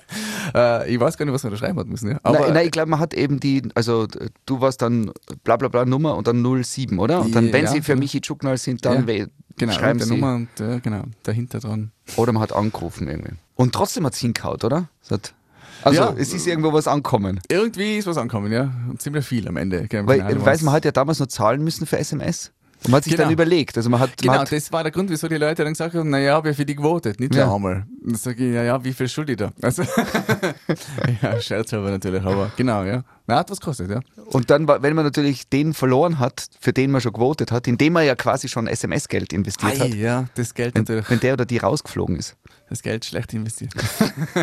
Äh, 0.54 0.94
ich 0.94 1.00
weiß 1.00 1.16
gar 1.16 1.24
nicht, 1.24 1.34
was 1.34 1.42
man 1.42 1.52
da 1.52 1.58
schreiben 1.58 1.78
hat 1.78 1.88
müssen. 1.88 2.12
Ja. 2.12 2.20
Aber 2.22 2.40
nein, 2.40 2.54
nein, 2.54 2.66
ich 2.66 2.70
glaube, 2.70 2.90
man 2.90 3.00
hat 3.00 3.12
eben 3.12 3.40
die, 3.40 3.62
also 3.74 4.06
du 4.46 4.60
warst 4.60 4.82
dann 4.82 5.10
bla 5.42 5.56
bla 5.56 5.68
bla 5.68 5.84
Nummer 5.84 6.16
und 6.16 6.26
dann 6.26 6.44
07, 6.62 6.98
oder? 6.98 7.20
Und 7.20 7.34
dann, 7.34 7.52
wenn 7.52 7.64
ja, 7.64 7.70
sie 7.70 7.82
für. 7.82 7.96
Michi 7.96 8.20
Tschuknal 8.20 8.56
sind, 8.56 8.84
dann 8.84 9.08
ja, 9.08 9.26
genau, 9.56 9.72
schreiben 9.72 10.00
sie. 10.00 10.10
Nummer 10.10 10.36
und 10.36 10.60
äh, 10.60 10.78
genau, 10.80 11.02
dahinter 11.24 11.58
dran. 11.58 11.90
Oder 12.16 12.32
man 12.32 12.42
hat 12.42 12.52
angerufen 12.52 13.08
irgendwie. 13.08 13.32
Und 13.56 13.74
trotzdem 13.74 14.06
hat 14.06 14.14
es 14.14 14.20
hingehauen, 14.20 14.62
oder? 14.62 14.88
Das 15.00 15.10
hat 15.10 15.34
also 15.82 16.00
ja, 16.00 16.14
es 16.16 16.32
ist 16.32 16.46
irgendwo 16.46 16.72
was 16.72 16.88
ankommen. 16.88 17.40
Irgendwie 17.48 17.98
ist 17.98 18.06
was 18.06 18.16
ankommen, 18.16 18.52
ja. 18.52 18.72
Und 18.88 19.00
ziemlich 19.00 19.24
viel 19.24 19.48
am 19.48 19.56
Ende. 19.56 19.86
Weil, 19.90 20.44
weiß 20.44 20.62
man 20.62 20.74
hat 20.74 20.84
ja 20.84 20.92
damals 20.92 21.18
noch 21.18 21.26
zahlen 21.26 21.62
müssen 21.62 21.86
für 21.86 21.98
SMS. 21.98 22.52
Und 22.84 22.90
man 22.90 22.98
hat 22.98 23.04
sich 23.04 23.12
genau. 23.12 23.24
dann 23.24 23.32
überlegt. 23.32 23.76
Also 23.76 23.90
man 23.90 23.98
hat, 23.98 24.16
genau, 24.16 24.34
man 24.34 24.40
hat 24.42 24.52
das 24.52 24.70
war 24.70 24.84
der 24.84 24.92
Grund, 24.92 25.10
wieso 25.10 25.26
die 25.26 25.36
Leute 25.36 25.64
dann 25.64 25.72
gesagt 25.72 25.94
haben, 25.94 26.10
naja, 26.10 26.34
habe 26.34 26.54
für 26.54 26.64
die 26.64 26.76
gewotet, 26.76 27.18
nicht 27.18 27.34
ja. 27.34 27.52
einmal. 27.52 27.86
Und 28.04 28.12
dann 28.12 28.14
sage 28.14 28.46
ich, 28.46 28.54
ja, 28.54 28.62
ja, 28.62 28.84
wie 28.84 28.92
viel 28.92 29.08
schuld 29.08 29.30
ich 29.30 29.36
da? 29.36 29.52
Also, 29.60 29.82
ja, 31.22 31.40
Scherz 31.40 31.74
aber 31.74 31.90
natürlich, 31.90 32.22
aber 32.22 32.52
genau, 32.56 32.84
ja. 32.84 33.02
Na, 33.26 33.36
hat 33.36 33.50
was 33.50 33.60
kostet, 33.60 33.90
ja. 33.90 34.00
Und 34.26 34.50
dann, 34.50 34.68
wenn 34.68 34.94
man 34.94 35.04
natürlich 35.04 35.48
den 35.48 35.74
verloren 35.74 36.20
hat, 36.20 36.46
für 36.60 36.72
den 36.72 36.92
man 36.92 37.00
schon 37.00 37.12
gewotet 37.12 37.50
hat, 37.50 37.66
indem 37.66 37.94
man 37.94 38.06
ja 38.06 38.14
quasi 38.14 38.48
schon 38.48 38.68
SMS-Geld 38.68 39.32
investiert 39.32 39.72
Ei, 39.72 39.78
hat. 39.78 39.94
ja, 39.94 40.26
das 40.36 40.54
Geld 40.54 40.76
wenn, 40.76 40.82
natürlich. 40.82 41.10
Wenn 41.10 41.20
der 41.20 41.32
oder 41.32 41.46
die 41.46 41.58
rausgeflogen 41.58 42.14
ist. 42.14 42.36
Das 42.68 42.82
Geld 42.82 43.04
schlecht 43.04 43.32
investiert. 43.32 43.72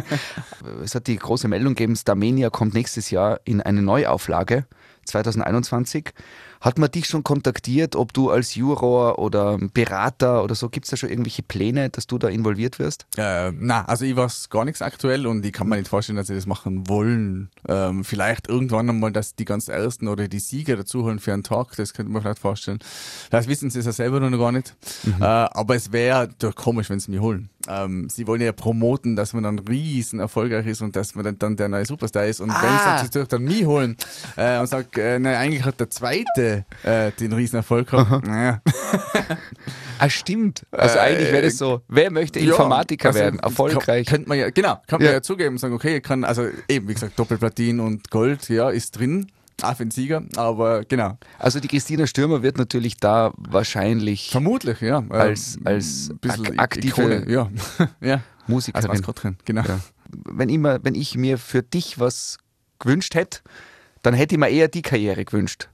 es 0.84 0.96
hat 0.96 1.08
die 1.08 1.18
große 1.18 1.48
Meldung 1.48 1.76
gegeben, 1.76 1.96
Starmania 1.96 2.50
kommt 2.50 2.74
nächstes 2.74 3.12
Jahr 3.12 3.40
in 3.44 3.62
eine 3.62 3.82
Neuauflage, 3.82 4.66
2021. 5.06 6.12
Hat 6.62 6.78
man 6.78 6.92
dich 6.92 7.06
schon 7.06 7.24
kontaktiert, 7.24 7.96
ob 7.96 8.14
du 8.14 8.30
als 8.30 8.56
Juror 8.56 9.20
oder 9.20 9.58
Berater 9.74 10.44
oder 10.44 10.56
so, 10.56 10.70
gibt 10.70 10.86
es 10.86 10.92
da 10.92 10.98
schon 10.98 11.10
irgendwelche 11.10 11.44
Pläne, 11.44 11.90
dass 11.90 12.08
du 12.08 12.18
da 12.18 12.28
involviert 12.28 12.80
wirst? 12.80 13.06
Äh, 13.18 13.52
na, 13.52 13.86
also 13.86 14.06
ich 14.06 14.16
weiß 14.16 14.50
gar 14.50 14.66
nichts 14.66 14.82
aktuell 14.82 15.28
und 15.28 15.46
ich 15.46 15.54
kann 15.54 15.68
mir 15.68 15.78
nicht 15.78 15.88
vorstellen, 15.88 16.18
dass 16.18 16.28
sie 16.28 16.36
das 16.36 16.46
machen 16.46 16.88
wollen. 16.88 17.50
Ähm, 17.68 18.04
vielleicht 18.04 18.48
irgendwann 18.48 18.90
einmal, 18.90 19.12
dass 19.12 19.36
die 19.36 19.46
ganz 19.46 19.68
Ersten 19.68 20.08
oder 20.08 20.28
die 20.28 20.40
Sieger 20.40 20.76
dazuholen 20.76 21.20
für 21.20 21.34
einen 21.34 21.44
Tag, 21.44 21.76
das 21.76 21.94
könnte 21.94 22.12
man 22.12 22.22
vielleicht 22.22 22.40
vorstellen. 22.40 22.80
Vielleicht 23.30 23.50
wissen 23.50 23.70
sie 23.70 23.80
es 23.80 23.86
ja 23.86 23.92
selber 23.92 24.20
noch 24.20 24.38
gar 24.38 24.52
nicht. 24.52 24.76
Mhm. 25.04 25.22
Äh, 25.22 25.26
aber 25.26 25.76
es 25.76 25.92
wäre 25.92 26.30
doch 26.40 26.56
komisch, 26.56 26.90
wenn 26.90 27.00
sie 27.00 27.12
mich 27.12 27.20
holen. 27.20 27.50
Ähm, 27.68 28.10
sie 28.10 28.28
wollen 28.28 28.42
ja 28.42 28.52
promoten, 28.52 29.16
dass 29.16 29.34
man 29.34 29.44
dann 29.44 29.60
riesen 29.60 30.20
erfolgreich 30.20 30.68
ist 30.68 30.82
und 30.82 30.96
dass 30.96 31.16
man 31.16 31.26
dann, 31.26 31.40
dann 31.40 31.56
der 31.56 31.70
neue 31.70 31.86
Superstar 31.86 32.26
ist. 32.26 32.40
Und 32.40 32.52
ah. 32.52 33.02
wenn 33.02 33.12
sie 33.12 33.28
dann 33.28 33.44
mich 33.44 33.66
holen 33.66 33.98
äh, 34.36 34.60
und 34.60 34.68
sage, 34.68 35.02
äh, 35.02 35.20
nein, 35.20 35.36
eigentlich 35.36 35.66
hat 35.66 35.80
der 35.80 35.90
Zweite 35.90 36.45
äh, 36.84 37.12
den 37.20 37.34
riesen 37.34 37.58
Erfolg 37.58 37.90
gehabt. 37.90 38.28
Naja. 38.28 38.62
ah, 40.00 40.10
stimmt. 40.10 40.66
Also 40.72 41.00
eigentlich 41.00 41.32
wäre 41.32 41.44
das 41.44 41.58
so, 41.58 41.82
wer 41.88 42.12
möchte 42.12 42.40
Informatiker 42.40 43.10
ja, 43.10 43.10
also 43.10 43.20
werden, 43.20 43.40
erfolgreich? 43.40 44.08
Könnte 44.08 44.30
man 44.30 44.38
ja, 44.38 44.50
genau, 44.50 44.82
kann 44.88 45.00
man 45.00 45.08
ja, 45.08 45.14
ja 45.14 45.22
zugeben 45.22 45.56
und 45.56 45.60
sagen, 45.60 45.74
okay, 45.74 46.02
kann, 46.02 46.24
also 46.24 46.48
eben, 46.68 46.88
wie 46.88 46.94
gesagt, 46.94 47.18
Doppelplatin 47.18 47.80
und 47.80 48.10
Gold, 48.12 48.50
ja, 48.50 48.70
ist 48.70 48.98
drin. 48.98 49.28
Auch 49.62 49.78
für 49.78 49.86
den 49.86 49.92
Sieger, 49.92 50.22
aber 50.36 50.84
genau. 50.84 51.18
Also 51.40 51.62
die 51.62 51.70
Christina 51.70 52.08
Stürmer 52.08 52.44
wird 52.44 52.58
natürlich 52.58 52.98
da 52.98 53.32
wahrscheinlich. 53.38 54.30
Vermutlich, 54.30 54.82
ja. 54.82 55.02
Als, 55.08 55.58
als 55.64 56.12
ak 56.28 56.60
aktive 56.60 56.88
Ikone, 57.02 57.32
ja. 57.32 57.50
ja. 58.02 58.22
Musikerin. 58.48 58.90
Also 58.90 59.12
drin, 59.14 59.38
genau. 59.46 59.64
Ja. 59.64 59.80
Wenn, 60.10 60.50
immer, 60.50 60.84
wenn 60.84 60.94
ich 60.94 61.16
mir 61.16 61.38
für 61.38 61.64
dich 61.64 62.00
was 62.00 62.38
gewünscht 62.80 63.16
hätte, 63.16 63.40
dann 64.02 64.14
hätte 64.14 64.36
ich 64.36 64.40
mir 64.40 64.50
eher 64.50 64.68
die 64.68 64.82
Karriere 64.82 65.26
gewünscht. 65.26 65.70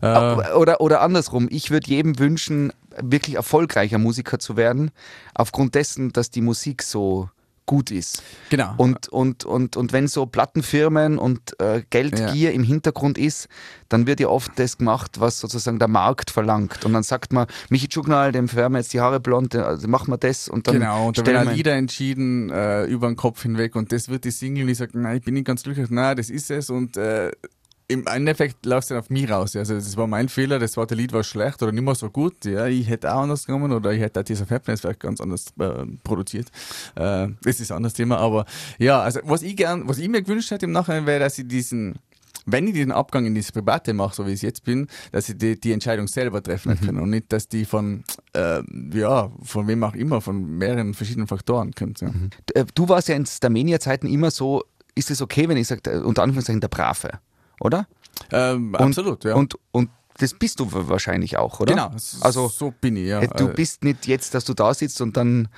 Äh. 0.00 0.52
Oder, 0.52 0.80
oder 0.80 1.00
andersrum, 1.00 1.48
ich 1.50 1.70
würde 1.70 1.88
jedem 1.88 2.18
wünschen, 2.18 2.72
wirklich 3.00 3.36
erfolgreicher 3.36 3.98
Musiker 3.98 4.38
zu 4.38 4.56
werden, 4.56 4.90
aufgrund 5.34 5.74
dessen, 5.74 6.12
dass 6.12 6.30
die 6.30 6.40
Musik 6.40 6.82
so 6.82 7.28
gut 7.68 7.90
ist. 7.90 8.22
Genau. 8.48 8.74
Und, 8.78 9.08
und, 9.08 9.44
und, 9.44 9.76
und 9.76 9.92
wenn 9.92 10.08
so 10.08 10.24
Plattenfirmen 10.26 11.18
und 11.18 11.54
äh, 11.60 11.82
Geldgier 11.90 12.48
ja. 12.48 12.50
im 12.50 12.64
Hintergrund 12.64 13.18
ist, 13.18 13.46
dann 13.90 14.06
wird 14.06 14.20
ja 14.20 14.28
oft 14.28 14.50
das 14.56 14.78
gemacht, 14.78 15.20
was 15.20 15.38
sozusagen 15.38 15.78
der 15.78 15.86
Markt 15.86 16.30
verlangt. 16.30 16.84
Und 16.86 16.94
dann 16.94 17.02
sagt 17.02 17.32
man, 17.32 17.46
Michi 17.68 17.88
Tschugnal, 17.88 18.32
dem 18.32 18.48
färben 18.48 18.76
jetzt 18.76 18.94
die 18.94 19.00
Haare 19.00 19.20
blond, 19.20 19.54
also 19.54 19.86
machen 19.86 20.10
wir 20.10 20.16
das 20.16 20.48
und 20.48 20.66
dann. 20.66 20.76
Genau, 20.76 21.08
und 21.08 21.18
da 21.18 21.26
werden 21.26 21.54
Lieder 21.54 21.74
entschieden 21.74 22.48
äh, 22.48 22.86
über 22.86 23.06
den 23.06 23.16
Kopf 23.16 23.42
hinweg 23.42 23.76
und 23.76 23.92
das 23.92 24.08
wird 24.08 24.24
die 24.24 24.30
Single, 24.30 24.66
die 24.66 24.74
sagt, 24.74 24.94
nein, 24.94 25.18
ich 25.18 25.22
bin 25.22 25.34
nicht 25.34 25.46
ganz 25.46 25.62
glücklich, 25.62 25.90
nein, 25.90 26.16
das 26.16 26.30
ist 26.30 26.50
es 26.50 26.70
und 26.70 26.96
äh, 26.96 27.30
im 27.90 28.06
Endeffekt 28.06 28.66
läuft 28.66 28.84
es 28.84 28.88
dann 28.88 28.98
auf 28.98 29.08
mich 29.08 29.30
raus. 29.30 29.56
Also 29.56 29.74
das 29.74 29.96
war 29.96 30.06
mein 30.06 30.28
Fehler, 30.28 30.58
das 30.58 30.72
zweite 30.72 30.94
Lied 30.94 31.12
war 31.14 31.24
schlecht 31.24 31.62
oder 31.62 31.72
nicht 31.72 31.82
mehr 31.82 31.94
so 31.94 32.10
gut. 32.10 32.44
Ja, 32.44 32.66
ich 32.66 32.86
hätte 32.86 33.12
auch 33.12 33.22
anders 33.22 33.46
genommen 33.46 33.72
oder 33.72 33.92
ich 33.92 34.00
hätte 34.00 34.20
auch 34.20 34.24
dieser 34.24 34.48
Happiness 34.48 34.82
vielleicht 34.82 35.00
ganz 35.00 35.22
anders 35.22 35.46
äh, 35.58 35.86
produziert. 36.04 36.48
Äh, 36.94 37.28
das 37.42 37.60
ist 37.60 37.72
ein 37.72 37.78
anderes 37.78 37.94
Thema. 37.94 38.18
Aber 38.18 38.44
ja, 38.78 39.00
also 39.00 39.20
was 39.24 39.40
ich 39.40 39.56
gern, 39.56 39.88
was 39.88 39.98
ich 39.98 40.08
mir 40.08 40.22
gewünscht 40.22 40.50
hätte 40.50 40.66
im 40.66 40.72
Nachhinein 40.72 41.06
wäre, 41.06 41.20
dass 41.20 41.38
ich 41.38 41.48
diesen 41.48 41.98
wenn 42.50 42.66
ich 42.66 42.72
diesen 42.72 42.92
Abgang 42.92 43.26
in 43.26 43.34
das 43.34 43.52
Private 43.52 43.92
mache, 43.92 44.14
so 44.14 44.26
wie 44.26 44.30
ich 44.30 44.36
es 44.36 44.42
jetzt 44.42 44.64
bin, 44.64 44.86
dass 45.12 45.28
ich 45.28 45.36
die, 45.36 45.60
die 45.60 45.72
Entscheidung 45.72 46.08
selber 46.08 46.42
treffen 46.42 46.78
mhm. 46.80 46.86
kann 46.86 46.98
und 46.98 47.10
nicht, 47.10 47.30
dass 47.30 47.48
die 47.48 47.66
von, 47.66 48.04
äh, 48.32 48.62
ja, 48.94 49.30
von 49.42 49.68
wem 49.68 49.84
auch 49.84 49.94
immer, 49.94 50.22
von 50.22 50.56
mehreren 50.56 50.94
verschiedenen 50.94 51.26
Faktoren 51.26 51.72
kommt. 51.72 52.00
Ja. 52.00 52.08
Mhm. 52.08 52.30
Äh, 52.54 52.64
du 52.74 52.88
warst 52.88 53.08
ja 53.08 53.16
in 53.16 53.26
Starmania-Zeiten 53.26 54.06
immer 54.06 54.30
so, 54.30 54.64
ist 54.94 55.10
es 55.10 55.20
okay, 55.20 55.46
wenn 55.48 55.58
ich 55.58 55.66
sage, 55.66 55.90
äh, 55.90 55.98
unter 55.98 56.22
Anführungszeichen 56.22 56.62
der 56.62 56.68
Brave? 56.68 57.20
Oder? 57.60 57.86
Ähm, 58.32 58.74
absolut, 58.74 59.24
ja. 59.24 59.34
Und, 59.34 59.54
und 59.70 59.90
das 60.18 60.34
bist 60.34 60.58
du 60.58 60.66
wahrscheinlich 60.70 61.36
auch, 61.36 61.60
oder? 61.60 61.74
Genau, 61.74 61.90
also 62.20 62.48
so 62.48 62.72
bin 62.80 62.96
ich, 62.96 63.06
ja. 63.06 63.20
Du 63.20 63.48
bist 63.48 63.84
nicht 63.84 64.06
jetzt, 64.06 64.34
dass 64.34 64.44
du 64.44 64.54
da 64.54 64.74
sitzt 64.74 65.00
und 65.00 65.16
dann 65.16 65.48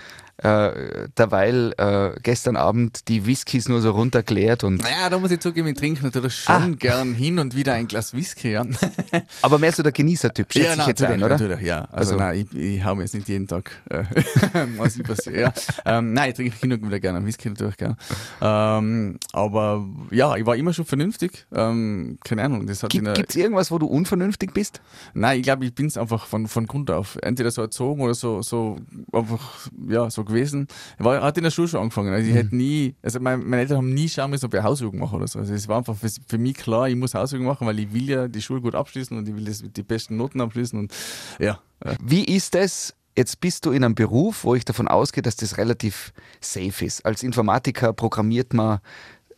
äh, 0.43 1.09
derweil 1.17 1.75
äh, 1.77 2.19
gestern 2.23 2.57
Abend 2.57 3.09
die 3.09 3.27
Whiskys 3.27 3.69
nur 3.69 3.81
so 3.81 3.91
runterklärt 3.91 4.65
und. 4.65 4.83
Naja, 4.83 5.11
da 5.11 5.19
muss 5.19 5.31
ich 5.31 5.41
zugeben, 5.41 5.69
ich 5.69 5.77
trinke 5.77 6.03
natürlich 6.03 6.35
schon 6.35 6.55
ah. 6.55 6.69
gern 6.79 7.15
hin 7.15 7.39
und 7.39 7.55
wieder 7.55 7.75
ein 7.75 7.87
Glas 7.87 8.15
Whisky, 8.15 8.53
ja. 8.53 8.65
Aber 9.43 9.59
mehr 9.59 9.73
so 9.73 9.83
der 9.83 9.93
Genießertyp, 9.93 10.53
schätze 10.53 10.67
ja, 10.67 10.75
ich 10.75 10.87
jetzt 10.87 11.03
ein, 11.03 11.23
oder? 11.23 11.31
Natürlich, 11.31 11.61
ja. 11.61 11.83
Also, 11.93 12.15
also 12.15 12.17
nein, 12.17 12.47
ich, 12.53 12.59
ich 12.59 12.85
hau 12.85 12.95
mir 12.95 13.03
jetzt 13.03 13.15
nicht 13.15 13.29
jeden 13.29 13.47
Tag 13.47 13.71
äh, 13.91 14.05
was 14.77 14.99
passiert. 14.99 15.37
Ja. 15.37 15.99
Ähm, 15.99 16.13
nein, 16.13 16.31
ich 16.31 16.37
trinke 16.37 16.57
hin 16.57 16.73
und 16.73 16.87
wieder 16.87 17.01
gerne 17.01 17.25
Whisky 17.25 17.51
natürlich 17.51 17.77
gern. 17.77 17.97
Ähm, 18.41 19.19
aber 19.33 19.87
ja, 20.11 20.37
ich 20.37 20.47
war 20.47 20.57
immer 20.57 20.73
schon 20.73 20.85
vernünftig. 20.85 21.47
Ähm, 21.53 22.19
keine 22.25 22.45
Ahnung. 22.45 22.67
Das 22.67 22.83
hat 22.83 22.91
Gibt 22.91 23.31
es 23.31 23.37
irgendwas, 23.37 23.71
wo 23.71 23.79
du 23.79 23.87
unvernünftig 23.87 24.53
bist? 24.53 24.81
Nein, 25.15 25.39
ich 25.39 25.43
glaube, 25.45 25.65
ich 25.67 25.75
bin 25.75 25.87
es 25.87 25.97
einfach 25.97 26.27
von, 26.27 26.49
von 26.49 26.67
Grund 26.67 26.91
auf. 26.91 27.19
Entweder 27.23 27.51
so 27.51 27.63
erzogen 27.63 28.03
oder 28.03 28.15
so, 28.15 28.43
so 28.43 28.79
einfach, 29.13 29.69
ja, 29.89 30.09
so 30.11 30.25
gewesen. 30.31 30.67
Ich 30.99 31.05
war, 31.05 31.23
hat 31.23 31.37
in 31.37 31.45
der 31.45 31.51
Schule 31.51 31.69
schon 31.69 31.81
angefangen. 31.81 32.13
Also 32.13 32.27
ich 32.27 32.33
mhm. 32.33 32.39
hätte 32.39 32.57
nie, 32.57 32.95
also 33.03 33.21
meine, 33.21 33.43
meine, 33.43 33.63
Eltern 33.63 33.79
haben 33.79 33.95
nie 33.95 34.09
schauen 34.09 34.31
müssen, 34.31 34.47
ob 34.47 34.55
ich 34.55 34.63
Hausübung 34.63 34.99
mache 34.99 35.17
oder 35.17 35.29
so. 35.29 35.39
Also 35.39 35.55
es 35.55 35.69
war 35.69 35.79
einfach 35.79 35.97
für, 35.97 36.09
für, 36.27 36.39
mich 36.39 36.55
klar, 36.55 36.89
ich 36.89 36.97
muss 36.97 37.15
Hausübung 37.15 37.47
machen, 37.47 37.67
weil 37.67 37.79
ich 37.79 37.93
will 37.93 38.09
ja 38.09 38.29
die 38.29 38.43
Schule 38.43 38.61
gut 38.61 38.75
abschließen 38.75 39.17
und 39.17 39.29
ich 39.29 39.35
will 39.35 39.45
das 39.45 39.63
die 39.63 39.83
besten 39.83 40.17
Noten 40.17 40.41
abschließen 40.41 40.79
und 40.79 40.95
ja. 41.39 41.61
Wie 42.03 42.25
ist 42.25 42.55
es? 42.55 42.95
Jetzt 43.17 43.41
bist 43.41 43.67
du 43.67 43.73
in 43.73 43.85
einem 43.85 43.95
Beruf, 43.95 44.45
wo 44.45 44.55
ich 44.55 44.65
davon 44.65 44.89
ausgehe, 44.89 45.23
dass 45.23 45.37
das 45.37 45.59
relativ 45.59 46.13
safe 46.41 46.85
ist. 46.85 47.05
Als 47.05 47.23
Informatiker 47.23 47.93
programmiert 47.93 48.55
man, 48.55 48.81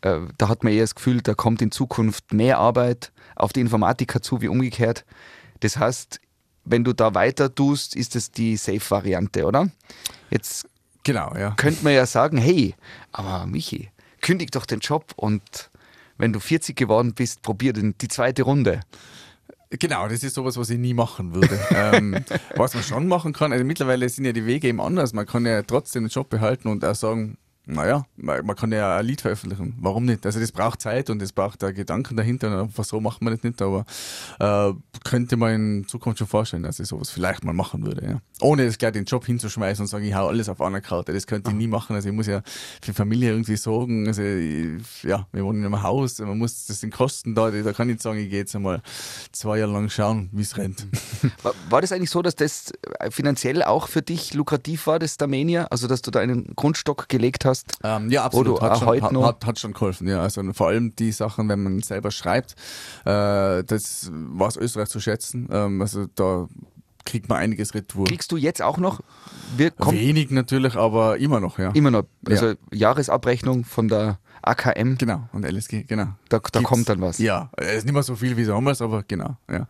äh, 0.03 0.21
da 0.37 0.49
hat 0.49 0.63
man 0.63 0.73
eher 0.73 0.83
das 0.83 0.95
Gefühl, 0.95 1.23
da 1.23 1.35
kommt 1.35 1.63
in 1.63 1.71
Zukunft 1.71 2.33
mehr 2.33 2.59
Arbeit 2.59 3.13
auf 3.35 3.53
die 3.53 3.61
Informatiker 3.61 4.21
zu 4.21 4.41
wie 4.43 4.49
umgekehrt. 4.49 5.05
Das 5.61 5.79
heißt, 5.79 6.21
wenn 6.65 6.85
du 6.85 6.93
da 6.93 7.15
weiter 7.15 7.55
tust, 7.55 7.97
ist 7.97 8.15
es 8.15 8.31
die 8.31 8.57
Safe-Variante, 8.57 9.45
oder? 9.45 9.69
Jetzt 10.31 10.69
Genau, 11.05 11.35
ja. 11.37 11.53
Könnte 11.57 11.83
man 11.85 11.93
ja 11.93 12.07
sagen, 12.07 12.39
hey, 12.39 12.75
aber 13.11 13.47
Michi, 13.47 13.91
kündig 14.21 14.51
doch 14.53 14.67
den 14.67 14.81
Job 14.81 15.13
und 15.17 15.71
wenn 16.19 16.33
du 16.33 16.41
40 16.41 16.77
geworden 16.77 17.15
bist, 17.15 17.43
probier 17.43 17.73
den, 17.73 17.97
die 17.99 18.09
zweite 18.09 18.43
Runde. 18.43 18.81
Genau, 19.71 20.07
das 20.07 20.23
ist 20.23 20.35
sowas, 20.35 20.57
was 20.57 20.71
ich 20.71 20.79
nie 20.79 20.95
machen 20.95 21.35
würde. 21.35 21.59
ähm, 21.71 22.25
was 22.57 22.75
man 22.75 22.83
schon 22.83 23.09
machen 23.09 23.33
kann, 23.33 23.53
also 23.53 23.65
mittlerweile 23.65 24.09
sind 24.09 24.27
ja 24.27 24.33
die 24.33 24.47
Wege 24.47 24.69
eben 24.69 24.81
anders. 24.81 25.15
Man 25.15 25.27
kann 25.27 25.47
ja 25.47 25.63
trotzdem 25.63 26.05
den 26.05 26.11
Job 26.11 26.29
behalten 26.29 26.69
und 26.69 26.85
auch 26.85 26.95
sagen, 26.95 27.39
naja, 27.65 28.05
man 28.17 28.57
kann 28.57 28.73
ja 28.73 28.97
ein 28.97 29.07
Lied 29.07 29.21
veröffentlichen. 29.21 29.77
Warum 29.81 30.05
nicht? 30.05 30.27
Also 30.27 30.41
das 30.41 30.51
braucht 30.51 30.83
Zeit 30.83 31.11
und 31.11 31.23
es 31.23 31.33
braucht 31.33 31.63
da 31.63 31.71
Gedanken 31.71 32.17
dahinter 32.17 32.61
einfach 32.61 32.85
so 32.85 33.01
macht 33.01 33.23
man 33.23 33.35
das 33.35 33.45
nicht, 33.45 33.63
aber 33.63 33.85
äh, 34.41 34.73
könnte 35.05 35.37
man 35.37 35.55
in 35.55 35.87
Zukunft 35.87 36.19
schon 36.19 36.27
vorstellen, 36.27 36.65
dass 36.65 36.81
ich 36.81 36.89
sowas 36.89 37.11
vielleicht 37.11 37.45
mal 37.45 37.53
machen 37.53 37.87
würde, 37.87 38.05
ja. 38.05 38.21
Ohne 38.41 38.67
das 38.67 38.79
gleich 38.79 38.93
den 38.93 39.05
Job 39.05 39.25
hinzuschmeißen 39.25 39.85
und 39.85 39.87
sagen, 39.87 40.05
ich 40.05 40.15
hau 40.15 40.27
alles 40.27 40.49
auf 40.49 40.61
eine 40.61 40.81
Karte. 40.81 41.13
Das 41.13 41.29
könnte 41.29 41.51
ich 41.51 41.57
nie 41.57 41.69
machen. 41.69 41.95
Also 41.95 42.09
ich 42.09 42.15
muss 42.15 42.27
ja 42.27 42.43
für 42.83 42.93
Familie 42.93 43.31
irgendwie 43.31 43.57
sorgen. 43.57 44.09
Also 44.09 44.23
ich, 44.23 45.05
ja, 45.05 45.29
wir 45.31 45.45
wohnen 45.45 45.61
in 45.61 45.67
einem 45.67 45.83
Haus, 45.83 46.19
man 46.19 46.39
muss, 46.39 46.67
das 46.67 46.81
sind 46.81 46.93
Kosten 46.93 47.37
da, 47.37 47.53
da 47.53 47.73
kann 47.73 47.89
ich 47.89 47.95
nicht 47.95 48.03
sagen, 48.03 48.19
ich 48.19 48.29
gehe 48.29 48.41
jetzt 48.41 48.57
einmal 48.57 48.83
zwei 49.31 49.59
Jahre 49.59 49.73
lang 49.73 49.89
schauen, 49.89 50.29
wie 50.33 50.43
es 50.43 50.57
rennt. 50.57 50.87
War, 51.45 51.55
war 51.71 51.81
das 51.81 51.93
eigentlich 51.93 52.11
so, 52.11 52.23
dass 52.23 52.35
das 52.35 52.73
finanziell 53.11 53.63
auch 53.63 53.87
für 53.87 54.03
dich 54.03 54.35
lukrativ 54.35 54.89
war, 54.89 54.99
das 54.99 55.17
Darmenia? 55.17 55.67
Also 55.67 55.87
dass 55.87 56.03
du 56.03 56.11
da 56.11 56.19
einen 56.19 56.55
Grundstock 56.57 57.09
gelegt 57.09 57.45
hast? 57.45 57.52
Hast? 57.53 57.79
Ähm, 57.85 58.11
ja, 58.11 58.25
absolut. 58.25 58.61
Hat 58.61 58.79
schon, 58.79 59.03
hat, 59.03 59.13
hat, 59.13 59.47
hat, 59.47 59.59
schon 59.59 59.73
geholfen. 59.73 60.09
Ja, 60.09 60.23
also 60.23 60.43
vor 60.53 60.69
allem 60.69 60.97
die 60.97 61.13
Sachen, 61.13 61.49
wenn 61.49 61.63
man 61.63 61.83
selber 61.83 62.11
schreibt, 62.11 62.53
äh, 63.05 63.63
das 63.63 64.11
war 64.13 64.49
aus 64.49 64.57
Österreich 64.57 64.89
zu 64.89 65.01
schätzen. 65.01 65.49
Ähm, 65.53 65.81
also 65.81 66.07
da 66.15 66.49
kriegt 67.05 67.29
man 67.29 67.39
einiges 67.39 67.75
retour. 67.75 68.07
Kriegst 68.07 68.33
du 68.33 68.37
jetzt 68.37 68.63
auch 68.63 68.79
noch? 68.79 69.01
Wenig 69.57 70.31
natürlich, 70.31 70.77
aber 70.77 71.19
immer 71.19 71.41
noch, 71.41 71.59
ja. 71.59 71.71
Immer 71.73 71.91
noch. 71.91 72.05
Also 72.27 72.49
ja. 72.49 72.55
Jahresabrechnung 72.73 73.65
von 73.65 73.89
der 73.89 74.19
AKM. 74.43 74.97
Genau, 74.99 75.29
und 75.33 75.45
LSG, 75.45 75.85
genau. 75.85 76.09
Da, 76.29 76.41
da 76.41 76.61
kommt 76.63 76.89
dann 76.89 77.01
was. 77.01 77.19
Ja, 77.19 77.51
es 77.57 77.79
ist 77.79 77.85
nicht 77.85 77.95
mehr 77.95 78.03
so 78.03 78.17
viel 78.17 78.37
wie 78.37 78.45
damals, 78.45 78.81
aber 78.81 79.05
genau, 79.07 79.37
ja. 79.51 79.67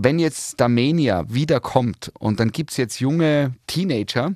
Wenn 0.00 0.20
jetzt 0.20 0.60
Darmenia 0.60 1.24
wiederkommt 1.28 2.12
und 2.20 2.38
dann 2.38 2.52
gibt 2.52 2.70
es 2.70 2.76
jetzt 2.76 3.00
junge 3.00 3.56
Teenager, 3.66 4.34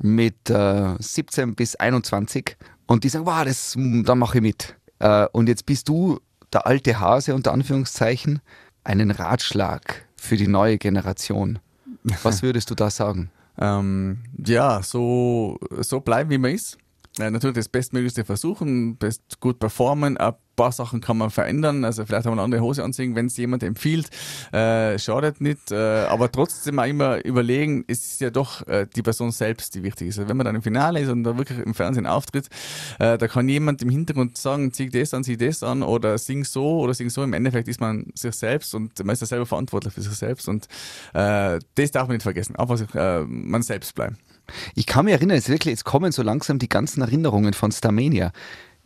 mit 0.00 0.50
äh, 0.50 0.94
17 0.98 1.54
bis 1.54 1.76
21 1.76 2.56
und 2.86 3.04
die 3.04 3.08
sagen, 3.08 3.26
wow, 3.26 3.44
das, 3.44 3.76
da 3.76 4.14
mache 4.14 4.38
ich 4.38 4.42
mit. 4.42 4.76
Äh, 4.98 5.26
und 5.32 5.48
jetzt 5.48 5.66
bist 5.66 5.88
du 5.88 6.20
der 6.52 6.66
alte 6.66 7.00
Hase 7.00 7.34
unter 7.34 7.52
Anführungszeichen, 7.52 8.40
einen 8.84 9.10
Ratschlag 9.10 10.06
für 10.16 10.36
die 10.36 10.48
neue 10.48 10.78
Generation. 10.78 11.58
Was 12.22 12.42
würdest 12.42 12.70
du 12.70 12.74
da 12.74 12.90
sagen? 12.90 13.30
ähm, 13.58 14.18
ja, 14.44 14.82
so, 14.82 15.58
so 15.80 16.00
bleiben, 16.00 16.30
wie 16.30 16.38
man 16.38 16.52
ist. 16.52 16.78
Ja, 17.16 17.30
natürlich 17.30 17.54
das 17.54 17.68
Bestmöglichste 17.68 18.24
versuchen, 18.24 18.96
best 18.96 19.38
gut 19.38 19.60
performen, 19.60 20.16
ein 20.16 20.34
paar 20.56 20.72
Sachen 20.72 21.00
kann 21.00 21.16
man 21.16 21.30
verändern. 21.30 21.84
Also 21.84 22.04
vielleicht 22.04 22.26
haben 22.26 22.32
wir 22.32 22.42
eine 22.42 22.42
andere 22.42 22.60
Hose 22.60 22.82
anziehen, 22.82 23.14
wenn 23.14 23.26
es 23.26 23.36
jemand 23.36 23.62
empfiehlt. 23.62 24.10
Äh, 24.52 24.98
schadet 24.98 25.40
nicht. 25.40 25.70
Äh, 25.70 26.06
aber 26.06 26.32
trotzdem 26.32 26.80
auch 26.80 26.84
immer 26.84 27.24
überlegen, 27.24 27.84
es 27.86 28.04
ist 28.04 28.20
ja 28.20 28.30
doch 28.30 28.66
äh, 28.66 28.88
die 28.96 29.02
Person 29.02 29.30
selbst, 29.30 29.76
die 29.76 29.84
wichtig 29.84 30.08
ist. 30.08 30.18
Also 30.18 30.28
wenn 30.28 30.36
man 30.36 30.44
dann 30.44 30.56
im 30.56 30.62
Finale 30.62 31.00
ist 31.00 31.08
und 31.08 31.22
da 31.22 31.38
wirklich 31.38 31.60
im 31.60 31.74
Fernsehen 31.74 32.06
auftritt, 32.06 32.48
äh, 32.98 33.16
da 33.16 33.28
kann 33.28 33.48
jemand 33.48 33.80
im 33.82 33.90
Hintergrund 33.90 34.36
sagen, 34.36 34.72
zieh 34.72 34.88
das 34.88 35.14
an, 35.14 35.22
zieh 35.22 35.36
das 35.36 35.62
an 35.62 35.84
oder 35.84 36.18
sing 36.18 36.44
so 36.44 36.80
oder 36.80 36.94
sing 36.94 37.10
so. 37.10 37.22
Im 37.22 37.32
Endeffekt 37.32 37.68
ist 37.68 37.80
man 37.80 38.06
sich 38.16 38.34
selbst 38.34 38.74
und 38.74 38.98
man 39.04 39.12
ist 39.12 39.20
ja 39.20 39.28
selber 39.28 39.46
verantwortlich 39.46 39.94
für 39.94 40.02
sich 40.02 40.14
selbst 40.14 40.48
und 40.48 40.66
äh, 41.12 41.60
das 41.76 41.90
darf 41.92 42.08
man 42.08 42.16
nicht 42.16 42.24
vergessen. 42.24 42.56
Einfach 42.56 42.80
äh, 42.96 43.24
man 43.24 43.62
selbst 43.62 43.94
bleiben. 43.94 44.18
Ich 44.74 44.86
kann 44.86 45.04
mich 45.04 45.14
erinnern, 45.14 45.36
jetzt 45.36 45.48
wirklich, 45.48 45.72
jetzt 45.72 45.84
kommen 45.84 46.12
so 46.12 46.22
langsam 46.22 46.58
die 46.58 46.68
ganzen 46.68 47.00
Erinnerungen 47.02 47.54
von 47.54 47.72
Starmania 47.72 48.32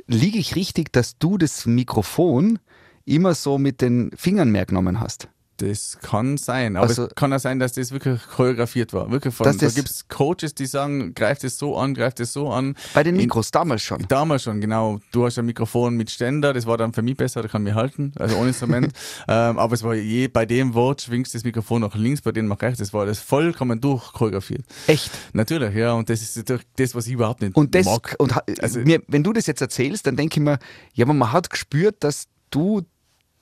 liege 0.08 0.38
ich 0.38 0.56
richtig, 0.56 0.92
dass 0.92 1.18
du 1.18 1.38
das 1.38 1.66
Mikrofon 1.66 2.58
immer 3.04 3.34
so 3.34 3.58
mit 3.58 3.80
den 3.80 4.10
Fingern 4.16 4.50
mehr 4.50 4.66
genommen 4.66 5.00
hast? 5.00 5.28
Das 5.58 5.98
kann 6.00 6.36
sein, 6.36 6.76
aber 6.76 6.86
also, 6.86 7.06
es 7.06 7.14
kann 7.16 7.32
auch 7.32 7.40
sein, 7.40 7.58
dass 7.58 7.72
das 7.72 7.90
wirklich 7.90 8.20
choreografiert 8.22 8.92
war. 8.92 9.10
Wirklich 9.10 9.34
von, 9.34 9.44
da 9.44 9.68
gibt 9.68 9.90
es 9.90 10.06
Coaches, 10.06 10.54
die 10.54 10.66
sagen, 10.66 11.14
greift 11.14 11.42
es 11.42 11.58
so 11.58 11.76
an, 11.76 11.94
greift 11.94 12.20
es 12.20 12.32
so 12.32 12.50
an. 12.50 12.76
Bei 12.94 13.02
den 13.02 13.16
Mikros, 13.16 13.48
In, 13.48 13.52
damals 13.52 13.82
schon. 13.82 14.06
Damals 14.06 14.44
schon, 14.44 14.60
genau. 14.60 15.00
Du 15.10 15.26
hast 15.26 15.36
ein 15.36 15.46
Mikrofon 15.46 15.96
mit 15.96 16.10
Ständer, 16.10 16.52
das 16.52 16.64
war 16.66 16.76
dann 16.76 16.92
für 16.92 17.02
mich 17.02 17.16
besser, 17.16 17.42
da 17.42 17.48
kann 17.48 17.66
ich 17.66 17.74
halten, 17.74 18.12
also 18.20 18.36
ohne 18.36 18.48
Instrument. 18.48 18.92
ähm, 19.28 19.58
aber 19.58 19.74
es 19.74 19.82
war 19.82 19.94
je, 19.94 20.28
bei 20.28 20.46
dem 20.46 20.74
Wort 20.74 21.02
schwingst 21.02 21.34
das 21.34 21.42
Mikrofon 21.42 21.82
nach 21.82 21.96
links, 21.96 22.20
bei 22.20 22.30
dem 22.30 22.46
nach 22.46 22.62
rechts. 22.62 22.78
Das 22.78 22.92
war 22.92 23.04
das 23.04 23.18
vollkommen 23.18 23.80
durchchoreografiert. 23.80 24.64
Echt? 24.86 25.10
Natürlich, 25.32 25.74
ja. 25.74 25.92
Und 25.94 26.08
das 26.08 26.22
ist 26.22 26.36
natürlich 26.36 26.66
das, 26.76 26.94
was 26.94 27.08
ich 27.08 27.14
überhaupt 27.14 27.42
nicht 27.42 27.56
und 27.56 27.74
das, 27.74 27.84
mag. 27.84 28.14
Und 28.18 28.32
also, 28.62 28.78
mir, 28.78 29.02
wenn 29.08 29.24
du 29.24 29.32
das 29.32 29.46
jetzt 29.46 29.60
erzählst, 29.60 30.06
dann 30.06 30.14
denke 30.14 30.38
ich 30.38 30.44
mir, 30.44 30.60
ja, 30.94 31.04
aber 31.04 31.14
man 31.14 31.32
hat 31.32 31.50
gespürt, 31.50 32.04
dass 32.04 32.28
du 32.50 32.82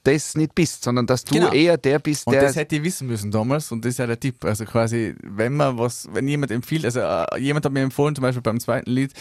das 0.06 0.36
nicht 0.36 0.54
bist, 0.54 0.84
sondern 0.84 1.06
dass 1.06 1.24
du 1.24 1.34
genau. 1.34 1.52
eher 1.52 1.76
der 1.76 1.98
bist, 1.98 2.26
der. 2.26 2.34
Und 2.34 2.42
das 2.42 2.56
hätte 2.56 2.76
ich 2.76 2.82
wissen 2.84 3.08
müssen 3.08 3.30
damals 3.30 3.72
und 3.72 3.84
das 3.84 3.90
ist 3.90 3.98
ja 3.98 4.06
der 4.06 4.18
Tipp. 4.18 4.44
Also 4.44 4.64
quasi, 4.64 5.14
wenn 5.22 5.54
man 5.54 5.78
was, 5.78 6.08
wenn 6.12 6.28
jemand 6.28 6.52
empfiehlt, 6.52 6.84
also 6.84 7.00
äh, 7.00 7.38
jemand 7.38 7.64
hat 7.64 7.72
mir 7.72 7.82
empfohlen, 7.82 8.14
zum 8.14 8.22
Beispiel 8.22 8.42
beim 8.42 8.60
zweiten 8.60 8.90
Lied, 8.90 9.12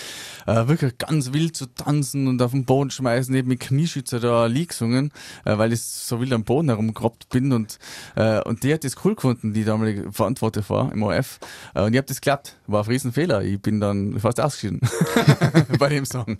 äh, 0.45 0.67
wirklich 0.67 0.97
ganz 0.97 1.33
wild 1.33 1.55
zu 1.55 1.65
tanzen 1.65 2.27
und 2.27 2.41
auf 2.41 2.51
den 2.51 2.65
Boden 2.65 2.91
schmeißen, 2.91 3.33
eben 3.33 3.47
mit 3.47 3.61
Knieschützer 3.61 4.19
da 4.19 4.45
Lied 4.45 4.69
gesungen, 4.69 5.11
äh, 5.43 5.57
weil 5.57 5.73
ich 5.73 5.81
so 5.81 6.21
wild 6.21 6.33
am 6.33 6.43
Boden 6.43 6.69
herumgerobbt 6.69 7.29
bin 7.29 7.51
und, 7.51 7.79
äh, 8.15 8.41
und 8.41 8.63
die 8.63 8.73
hat 8.73 8.83
das 8.83 8.95
cool 9.03 9.15
gefunden, 9.15 9.53
die 9.53 9.63
damalige 9.63 10.11
Verantwortliche 10.11 10.69
war 10.69 10.91
im 10.91 11.01
OF. 11.01 11.39
Äh, 11.73 11.81
und 11.81 11.93
ich 11.93 11.97
habe 11.97 12.07
das 12.07 12.21
geklappt. 12.21 12.57
War 12.67 12.83
ein 12.83 12.87
Riesenfehler. 12.87 13.43
Ich 13.43 13.61
bin 13.61 13.79
dann 13.79 14.19
fast 14.19 14.41
ausgeschieden 14.41 14.79
bei 15.79 15.89
dem 15.89 16.05
Song. 16.05 16.37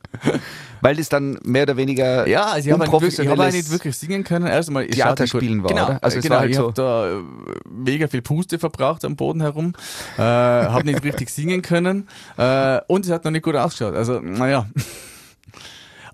Weil 0.81 0.95
das 0.95 1.09
dann 1.09 1.38
mehr 1.43 1.63
oder 1.63 1.77
weniger. 1.77 2.27
Ja, 2.27 2.45
also 2.45 2.67
ich 2.67 2.73
habe 2.73 2.85
hab 2.91 3.53
nicht 3.53 3.71
wirklich 3.71 3.95
singen 3.97 4.23
können. 4.23 4.47
Erstmal 4.47 4.88
Theater 4.88 5.27
spielen 5.27 5.63
war, 5.63 5.69
genau, 5.69 5.85
oder? 5.85 6.03
Also 6.03 6.19
genau, 6.19 6.39
halt 6.39 6.49
ich 6.49 6.57
so 6.57 6.63
habe 6.63 6.73
da 6.73 7.11
äh, 7.11 7.23
mega 7.69 8.07
viel 8.07 8.21
Puste 8.21 8.59
verbraucht 8.59 9.05
am 9.05 9.15
Boden 9.15 9.41
herum, 9.41 9.73
äh, 10.17 10.21
habe 10.21 10.85
nicht 10.85 11.03
richtig 11.03 11.29
singen 11.31 11.61
können 11.61 12.07
äh, 12.38 12.79
und 12.88 13.05
es 13.05 13.11
hat 13.11 13.23
noch 13.25 13.31
nicht 13.31 13.43
gut 13.43 13.55
ausgeschaut. 13.55 13.95
Also, 13.95 14.19
naja. 14.19 14.67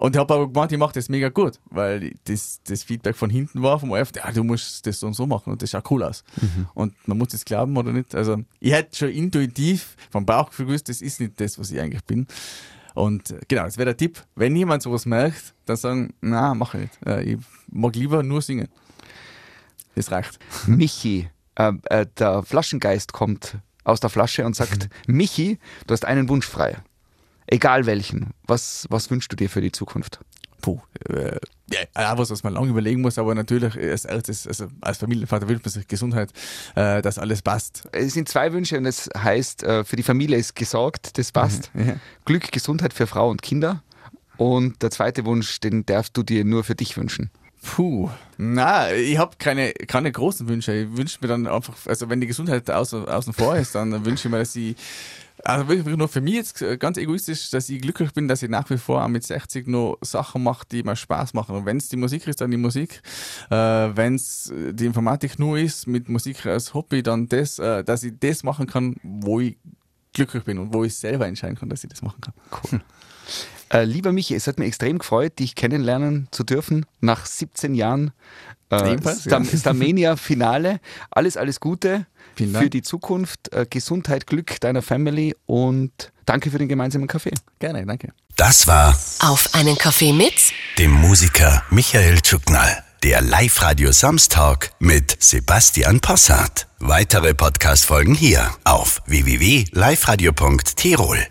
Und 0.02 0.16
ich 0.16 0.20
habe 0.20 0.34
aber 0.34 0.48
gemeint, 0.48 0.72
ich 0.72 0.80
mache 0.80 0.94
das 0.94 1.10
mega 1.10 1.30
gut, 1.30 1.60
weil 1.70 2.16
das, 2.24 2.60
das 2.64 2.82
Feedback 2.82 3.16
von 3.16 3.30
hinten 3.30 3.62
war 3.62 3.80
vom 3.80 3.92
OF, 3.92 4.10
ja, 4.16 4.32
du 4.32 4.44
musst 4.44 4.88
das 4.88 5.00
so 5.00 5.06
und 5.06 5.14
so 5.14 5.28
machen 5.28 5.54
und 5.54 5.62
das 5.62 5.70
schaut 5.70 5.92
cool 5.92 6.02
aus. 6.02 6.24
Mhm. 6.42 6.68
Und 6.74 7.08
man 7.08 7.20
muss 7.20 7.28
das 7.28 7.46
glauben 7.46 7.78
oder 7.78 7.94
nicht. 7.94 8.16
Also 8.16 8.38
ich 8.60 8.72
hätte 8.72 8.98
schon 8.98 9.10
intuitiv 9.10 9.96
vom 10.10 10.26
Bauchgefühl 10.26 10.66
gewusst, 10.66 10.90
das 10.90 11.04
ist 11.04 11.20
nicht 11.20 11.40
das, 11.40 11.60
was 11.60 11.70
ich 11.70 11.80
eigentlich 11.80 12.04
bin. 12.04 12.26
Und 12.96 13.30
äh, 13.30 13.42
genau, 13.48 13.66
das 13.66 13.78
wäre 13.78 13.86
der 13.86 13.98
Tipp. 13.98 14.26
Wenn 14.34 14.56
jemand 14.56 14.82
sowas 14.82 15.06
merkt, 15.06 15.54
dann 15.66 15.78
sagen, 15.78 16.14
na, 16.20 16.56
mach 16.56 16.74
ich 16.74 16.82
nicht. 16.82 17.06
Äh, 17.06 17.22
ich 17.34 17.38
mag 17.70 17.96
lieber 17.96 18.24
nur 18.24 18.42
singen. 18.42 18.70
Das 19.94 20.10
reicht. 20.10 20.40
Michi, 20.66 21.30
äh, 21.54 21.74
äh, 21.92 22.08
der 22.18 22.42
Flaschengeist 22.42 23.14
kommt 23.14 23.60
aus 23.84 24.00
der 24.00 24.10
Flasche 24.10 24.48
und 24.48 24.56
sagt, 24.56 24.90
Michi, 25.06 25.60
du 25.86 25.94
hast 25.94 26.06
einen 26.06 26.28
Wunsch 26.28 26.48
frei. 26.48 26.78
Egal 27.52 27.86
welchen. 27.86 28.32
Was, 28.48 28.88
was 28.90 29.12
wünschst 29.12 29.32
du 29.32 29.36
dir 29.36 29.50
für 29.50 29.62
die 29.62 29.72
Zukunft? 29.72 30.20
puh, 30.62 30.80
äh, 31.10 31.38
ja, 31.72 32.18
was, 32.18 32.30
was 32.30 32.44
man 32.44 32.54
lange 32.54 32.70
überlegen 32.70 33.02
muss, 33.02 33.18
aber 33.18 33.36
natürlich 33.36 33.78
als 33.78 34.06
erstes, 34.06 34.48
also 34.48 34.68
als 34.82 35.00
Familienvater 35.00 35.50
wünscht 35.50 35.66
man 35.66 35.72
sich 35.72 35.88
Gesundheit, 35.88 36.32
äh, 36.76 37.02
dass 37.02 37.18
alles 37.18 37.42
passt. 37.42 37.88
Es 37.92 38.14
sind 38.14 38.30
zwei 38.30 38.54
Wünsche 38.54 38.78
und 38.78 38.86
das 38.86 39.10
heißt, 39.18 39.64
äh, 39.64 39.84
für 39.84 39.96
die 39.96 40.04
Familie 40.04 40.38
ist 40.38 40.56
gesorgt, 40.56 41.18
das 41.18 41.32
passt. 41.32 41.74
Mhm, 41.74 41.88
ja. 41.88 41.96
Glück, 42.26 42.52
Gesundheit 42.52 42.94
für 42.94 43.08
Frau 43.08 43.30
und 43.30 43.42
Kinder. 43.42 43.84
Und 44.38 44.82
der 44.82 44.92
zweite 44.92 45.26
Wunsch, 45.26 45.60
den 45.60 45.86
darfst 45.86 46.18
du 46.18 46.24
dir 46.24 46.46
nur 46.46 46.64
für 46.64 46.76
dich 46.76 46.98
wünschen. 46.98 47.30
Puh, 47.64 48.10
na, 48.38 48.92
ich 48.92 49.18
habe 49.20 49.36
keine, 49.38 49.72
keine 49.74 50.12
großen 50.12 50.48
Wünsche. 50.48 50.74
Ich 50.74 50.98
wünsche 50.98 51.20
mir 51.22 51.28
dann 51.28 51.46
einfach, 51.46 51.76
also 51.86 52.10
wenn 52.10 52.20
die 52.20 52.28
Gesundheit 52.28 52.70
außen, 52.70 53.08
außen 53.08 53.34
vor 53.34 53.56
ist, 53.56 53.76
dann 53.76 54.04
wünsche 54.04 54.28
ich 54.28 54.32
mir, 54.32 54.40
dass 54.40 54.56
ich 54.56 54.76
also 55.44 55.68
wirklich 55.68 55.98
nur 55.98 56.08
für 56.08 56.22
mich 56.22 56.36
jetzt 56.36 56.64
ganz 56.80 56.98
egoistisch, 56.98 57.50
dass 57.50 57.70
ich 57.70 57.82
glücklich 57.82 58.14
bin, 58.14 58.28
dass 58.28 58.44
ich 58.44 58.50
nach 58.50 58.70
wie 58.70 58.78
vor 58.78 59.04
auch 59.04 59.08
mit 59.08 59.24
60 59.24 59.68
noch 59.68 59.98
Sachen 60.02 60.44
mache, 60.44 60.66
die 60.72 60.84
mir 60.84 60.96
Spaß 60.96 61.34
machen. 61.34 61.56
Und 61.56 61.66
wenn 61.66 61.78
es 61.78 61.90
die 61.90 61.98
Musik 61.98 62.28
ist, 62.28 62.42
dann 62.42 62.52
die 62.52 62.58
Musik. 62.58 63.02
Äh, 63.50 63.56
wenn 63.56 64.16
es 64.16 64.52
die 64.54 64.86
Informatik 64.86 65.40
nur 65.40 65.58
ist, 65.58 65.88
mit 65.88 66.10
Musik 66.10 66.46
als 66.46 66.74
Hobby, 66.74 67.04
dann 67.04 67.28
das, 67.28 67.60
äh, 67.60 67.84
dass 67.84 68.04
ich 68.04 68.14
das 68.20 68.44
machen 68.44 68.68
kann, 68.68 68.96
wo 69.04 69.40
ich 69.40 69.58
glücklich 70.14 70.44
bin 70.44 70.60
und 70.60 70.74
wo 70.74 70.84
ich 70.84 70.96
selber 70.96 71.28
entscheiden 71.28 71.58
kann, 71.58 71.70
dass 71.70 71.84
ich 71.84 71.90
das 71.90 72.02
machen 72.02 72.22
kann. 72.22 72.34
Cool. 72.52 72.82
Äh, 73.72 73.86
lieber 73.86 74.12
Michi, 74.12 74.36
es 74.36 74.48
hat 74.48 74.60
mich 74.60 74.68
extrem 74.68 75.00
gefreut, 75.00 75.40
dich 75.40 75.56
kennenlernen 75.56 76.28
zu 76.32 76.44
dürfen 76.44 76.86
nach 77.00 77.26
17 77.26 77.74
Jahren 77.74 78.12
äh, 78.70 78.98
Stam 79.20 79.44
ja. 79.44 79.58
Starmania-Finale. 79.58 80.80
Alles, 81.10 81.38
alles 81.38 81.60
Gute 81.60 82.06
für 82.36 82.70
die 82.70 82.82
Zukunft. 82.82 83.54
Äh, 83.54 83.66
Gesundheit, 83.70 84.28
Glück 84.28 84.60
deiner 84.62 84.82
Family 84.82 85.36
und 85.46 86.12
danke 86.26 86.52
für 86.52 86.58
den 86.58 86.70
gemeinsamen 86.70 87.08
Kaffee. 87.08 87.32
Gerne, 87.60 87.86
danke. 87.86 88.14
Das 88.36 88.68
war 88.68 88.98
Auf 89.20 89.54
einen 89.54 89.78
Kaffee 89.78 90.12
mit 90.14 90.34
dem 90.78 90.92
Musiker 90.92 91.64
Michael 91.70 92.20
Tschuknall. 92.22 92.84
Der 93.04 93.22
Live-Radio 93.22 93.92
Samstag 93.92 94.72
mit 94.80 95.22
Sebastian 95.22 96.00
Possart. 96.02 96.68
Weitere 96.80 97.34
Podcast-Folgen 97.34 98.14
hier 98.14 98.52
auf 98.64 99.02
www.liveradio.tirol. 99.08 101.31